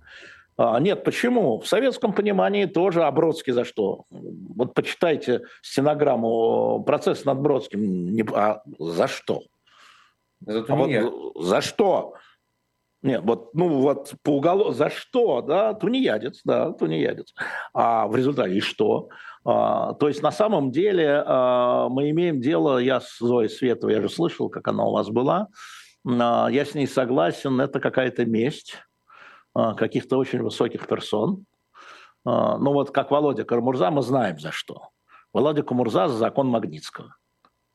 [0.59, 1.61] А, нет, почему?
[1.61, 4.05] В советском понимании тоже, а Бродский за что?
[4.11, 8.13] Вот почитайте стенограмму процесса над Бродским.
[8.13, 9.43] Не, а за что?
[10.41, 12.15] За, а вот, за что?
[13.03, 17.33] Нет, вот, ну вот по уголовному, за что, да, тунеядец, да, тунеядец.
[17.73, 19.09] А в результате и что?
[19.45, 24.03] А, то есть на самом деле а, мы имеем дело, я с Зоей Световой, я
[24.03, 25.47] же слышал, как она у вас была,
[26.05, 28.75] а, я с ней согласен, это какая-то месть
[29.55, 31.45] а, каких-то очень высоких персон.
[32.25, 34.89] А, ну вот как Володя Кармурза, мы знаем за что.
[35.33, 37.15] Володя Камурза за закон Магнитского.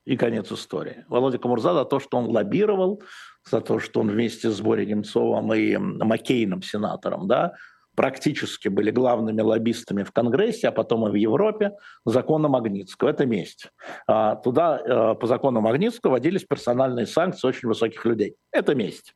[0.06, 1.06] И конец истории.
[1.08, 3.02] Володя Камурза за то, что он лоббировал,
[3.50, 7.54] за то, что он вместе с Борей Немцовым и Маккейном, сенатором, да,
[7.96, 11.74] практически были главными лоббистами в Конгрессе, а потом и в Европе
[12.06, 13.10] закона Магнитского.
[13.10, 13.70] Это месть.
[14.08, 18.36] А, туда э, по закону Магнитского вводились персональные санкции очень высоких людей.
[18.52, 19.14] Это месть.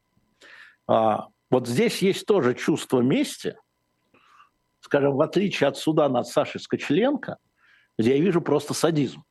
[0.87, 3.57] А, вот здесь есть тоже чувство мести,
[4.81, 7.37] скажем, в отличие от суда над Сашей Скочеленко,
[7.97, 9.23] где я вижу просто садизм.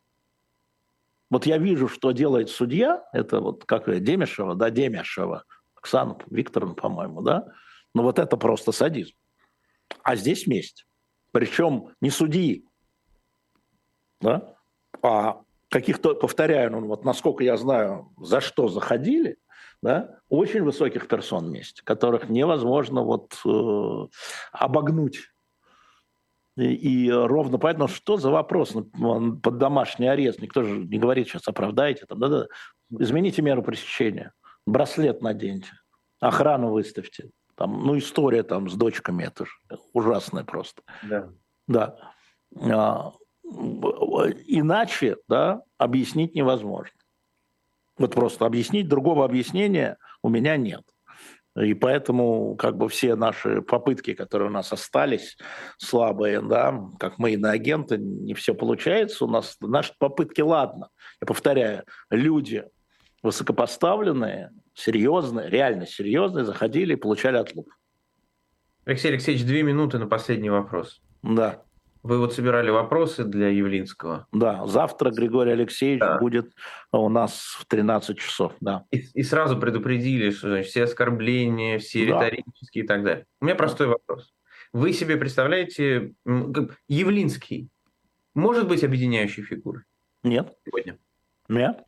[1.30, 7.22] Вот я вижу, что делает судья, это вот как Демешева, да, Демешева, Оксана Викторовна, по-моему,
[7.22, 7.46] да,
[7.94, 9.14] но вот это просто садизм.
[10.02, 10.86] А здесь месть.
[11.32, 12.64] Причем не судьи,
[14.20, 14.56] да,
[15.02, 19.38] а каких-то, повторяю, ну, вот насколько я знаю, за что заходили,
[19.82, 24.06] да, очень высоких персон вместе, которых невозможно вот э,
[24.52, 25.30] обогнуть
[26.56, 30.40] и, ровно поэтому, что за вопрос ну, под домашний арест?
[30.40, 32.06] Никто же не говорит сейчас, оправдайте.
[32.06, 32.46] Там, да, да.
[32.98, 34.32] Измените меру пресечения.
[34.66, 35.70] Браслет наденьте.
[36.20, 37.30] Охрану выставьте.
[37.56, 39.52] Там, ну, история там с дочками, это же
[39.92, 40.82] ужасная просто.
[41.02, 41.30] Да.
[41.68, 41.96] Да.
[42.58, 43.12] А,
[43.44, 46.96] иначе, да, объяснить невозможно.
[47.98, 50.82] Вот просто объяснить, другого объяснения у меня нет.
[51.56, 55.38] И поэтому как бы все наши попытки, которые у нас остались,
[55.78, 59.24] слабые, да, как мы иноагенты, не все получается.
[59.24, 60.90] У нас наши попытки, ладно.
[61.20, 62.64] Я повторяю, люди
[63.22, 67.68] высокопоставленные, серьезные, реально серьезные, заходили и получали отлуп.
[68.84, 71.00] Алексей Алексеевич, две минуты на последний вопрос.
[71.22, 71.65] Да.
[72.06, 74.28] Вы вот собирали вопросы для Явлинского.
[74.30, 76.18] Да, завтра Григорий Алексеевич да.
[76.18, 76.52] будет
[76.92, 78.84] у нас в 13 часов, да.
[78.92, 82.28] И, и сразу предупредили, что значит, все оскорбления, все да.
[82.28, 83.26] риторические и так далее.
[83.40, 83.94] У меня простой да.
[83.94, 84.32] вопрос.
[84.72, 86.12] Вы себе представляете,
[86.86, 87.70] Явлинский
[88.34, 89.82] может быть объединяющей фигурой?
[90.22, 90.56] Нет.
[90.64, 90.98] Сегодня?
[91.48, 91.82] Нет.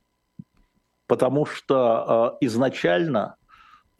[1.06, 3.36] Потому что э, изначально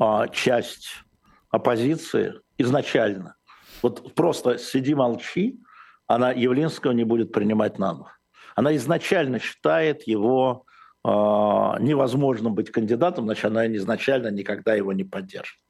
[0.00, 1.04] э, часть
[1.50, 3.36] оппозиции, изначально,
[3.82, 5.60] вот просто сиди молчи,
[6.08, 8.18] она Явлинского не будет принимать на дух.
[8.56, 10.64] Она изначально считает его
[11.04, 15.60] э, невозможным быть кандидатом, значит, она изначально никогда его не поддержит.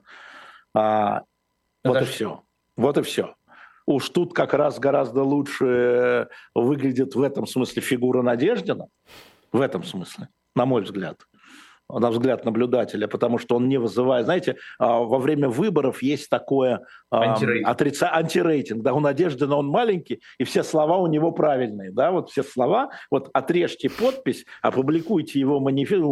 [0.74, 1.24] А,
[1.84, 2.42] вот и все.
[2.76, 3.34] Вот и все.
[3.84, 8.86] Уж тут как раз гораздо лучше выглядит в этом смысле фигура Надеждина,
[9.50, 11.18] в этом смысле, на мой взгляд
[11.88, 16.82] на взгляд наблюдателя, потому что он не вызывает, знаете, а, во время выборов есть такое
[17.10, 18.14] антирейтинг, отрица...
[18.14, 22.30] антирейтинг да, у Надежды, но он маленький, и все слова у него правильные, да, вот
[22.30, 26.02] все слова, вот отрежьте подпись, опубликуйте его манифест,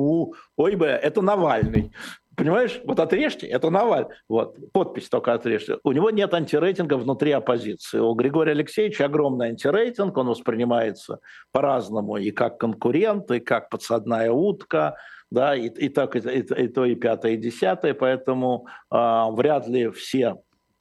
[0.56, 1.92] ой бы, это Навальный,
[2.36, 4.08] Понимаешь, вот отрежьте, это Наваль.
[4.28, 5.78] Вот, подпись только отрежьте.
[5.82, 7.98] У него нет антирейтинга внутри оппозиции.
[7.98, 11.20] У Григория Алексеевича огромный антирейтинг, он воспринимается
[11.50, 14.96] по-разному и как конкурент, и как подсадная утка,
[15.30, 18.96] да, и, и так и, и, и то, и пятое, и десятое, поэтому э,
[19.30, 20.36] вряд ли все,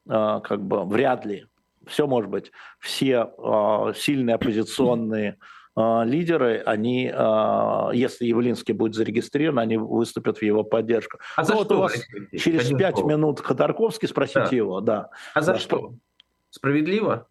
[0.07, 1.47] э, как бы, вряд ли,
[1.87, 5.37] все может быть, все э, сильные оппозиционные
[5.77, 7.03] лидеры, они,
[7.93, 11.19] если Явлинский будет зарегистрирован, они выступят в его поддержку.
[11.35, 11.75] А ну, за вот что?
[11.75, 11.93] У вас
[12.31, 14.55] через пять минут Ходорковский, спросите да.
[14.55, 15.09] его, да.
[15.33, 15.77] А за, за что?
[15.77, 15.93] что?
[16.49, 17.27] Справедливо?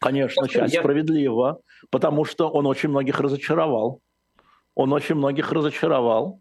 [0.00, 0.80] Конечно, часть я...
[0.80, 1.60] справедливо,
[1.90, 4.00] потому что он очень многих разочаровал
[4.74, 6.40] он очень многих разочаровал.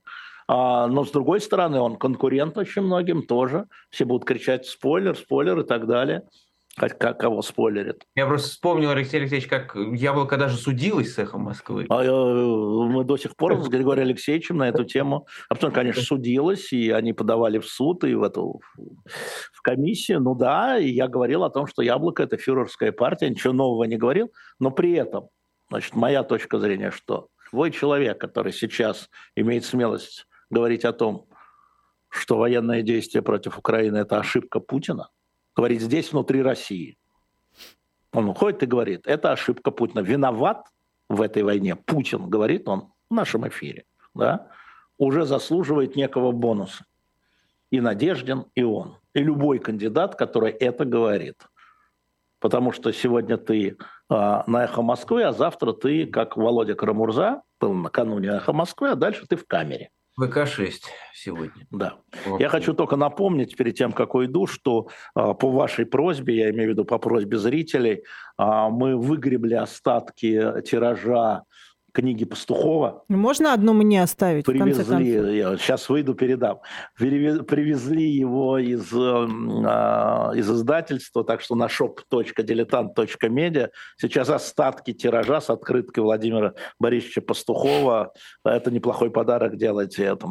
[0.51, 3.65] А, но с другой стороны, он конкурент очень многим тоже.
[3.91, 6.23] Все будут кричать спойлер, спойлер и так далее.
[6.75, 8.03] кого спойлерит.
[8.15, 11.85] Я просто вспомнил, Алексей Алексеевич, как Яблоко даже судилось с «Эхом Москвы».
[11.89, 16.01] А, э, мы до сих пор с Григорием Алексеевичем на эту тему, а потом, конечно,
[16.01, 18.59] судилась, и они подавали в суд и в эту
[19.53, 20.19] в комиссию.
[20.19, 23.97] Ну да, и я говорил о том, что Яблоко– это фюрерская партия, ничего нового не
[23.97, 25.29] говорил, но при этом,
[25.69, 31.27] значит, моя точка зрения, что твой человек, который сейчас имеет смелость говорить о том,
[32.09, 35.09] что военное действие против Украины– это ошибка Путина,
[35.55, 36.97] говорит здесь, внутри России.
[38.11, 39.99] Он уходит и говорит, это ошибка Путина.
[39.99, 40.67] Виноват
[41.07, 43.85] в этой войне Путин, говорит он в нашем эфире,
[44.15, 44.47] да,
[44.97, 46.85] уже заслуживает некого бонуса.
[47.71, 48.97] И Надеждин, и он.
[49.13, 51.35] И любой кандидат, который это говорит.
[52.39, 53.77] Потому что сегодня ты
[54.09, 59.25] на «Эхо Москвы», а завтра ты, как Володя Карамурза, был накануне «Эхо Москвы», а дальше
[59.27, 59.91] ты в камере.
[60.19, 60.71] ВК-6
[61.13, 61.65] сегодня.
[61.71, 61.95] Да.
[62.25, 62.41] Вот.
[62.41, 66.69] Я хочу только напомнить перед тем, как уйду, что а, по вашей просьбе, я имею
[66.69, 68.03] в виду по просьбе зрителей,
[68.37, 71.43] а, мы выгребли остатки тиража
[71.91, 73.03] книги Пастухова.
[73.07, 74.45] Можно одну мне оставить?
[74.45, 76.59] Привезли, я сейчас выйду, передам.
[76.97, 86.03] Привезли его из, а, из издательства, так что на shop.diletant.media сейчас остатки тиража с открыткой
[86.03, 88.13] Владимира Борисовича Пастухова.
[88.43, 90.27] Это неплохой подарок, делайте это.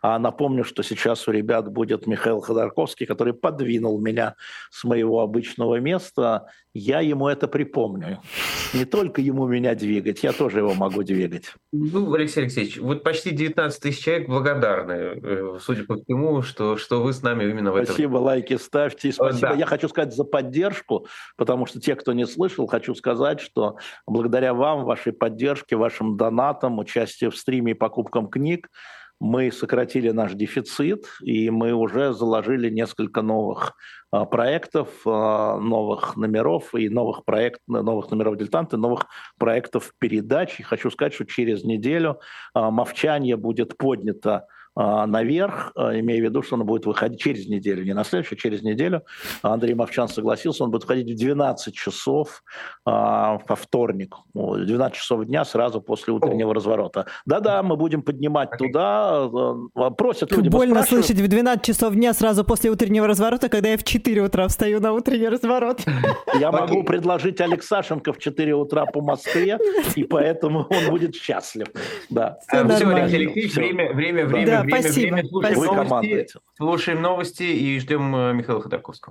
[0.00, 4.34] А напомню, что сейчас у ребят будет Михаил Ходорковский, который подвинул меня
[4.70, 6.46] с моего обычного места.
[6.74, 8.20] Я ему это припомню.
[8.72, 11.52] Не только ему меня двигать, я тоже его могу двигать.
[11.70, 17.02] Ну, Алексей Алексеевич, вот почти 19 тысяч человек благодарны, э, судя по всему, что, что
[17.02, 17.92] вы с нами именно в этом...
[17.92, 19.12] Спасибо, лайки ставьте.
[19.12, 19.48] Спасибо.
[19.50, 19.54] Да.
[19.54, 21.06] Я хочу сказать за поддержку,
[21.36, 26.78] потому что те, кто не слышал, хочу сказать, что благодаря вам, вашей поддержке, вашим донатам,
[26.78, 28.68] участию в стриме и покупкам книг,
[29.22, 33.74] мы сократили наш дефицит, и мы уже заложили несколько новых
[34.10, 39.06] а, проектов, а, новых номеров и новых, проект, новых номеров дилетанты, новых
[39.38, 40.58] проектов передач.
[40.58, 42.18] И хочу сказать, что через неделю
[42.52, 47.84] а, «Мовчание» будет поднято наверх, а, имея в виду, что он будет выходить через неделю,
[47.84, 49.02] не на следующую, через неделю.
[49.42, 52.42] Андрей Мовчан согласился, он будет выходить в 12 часов
[52.84, 57.06] а, по вторник, 12 часов дня сразу после утреннего разворота.
[57.26, 59.28] Да-да, мы будем поднимать туда,
[59.96, 60.48] просят люди.
[60.48, 64.48] Больно слышать в 12 часов дня сразу после утреннего разворота, когда я в 4 утра
[64.48, 65.80] встаю на утренний разворот.
[66.38, 69.58] Я могу предложить Алексашенко в 4 утра по Москве,
[69.94, 71.66] и поэтому он будет счастлив.
[72.10, 72.38] Да.
[72.48, 75.14] Все, Алексей время, время, время, время, спасибо.
[75.14, 75.28] время.
[75.28, 79.10] Слушаем, новости, слушаем новости и ждем э, Михаила Ходорковского.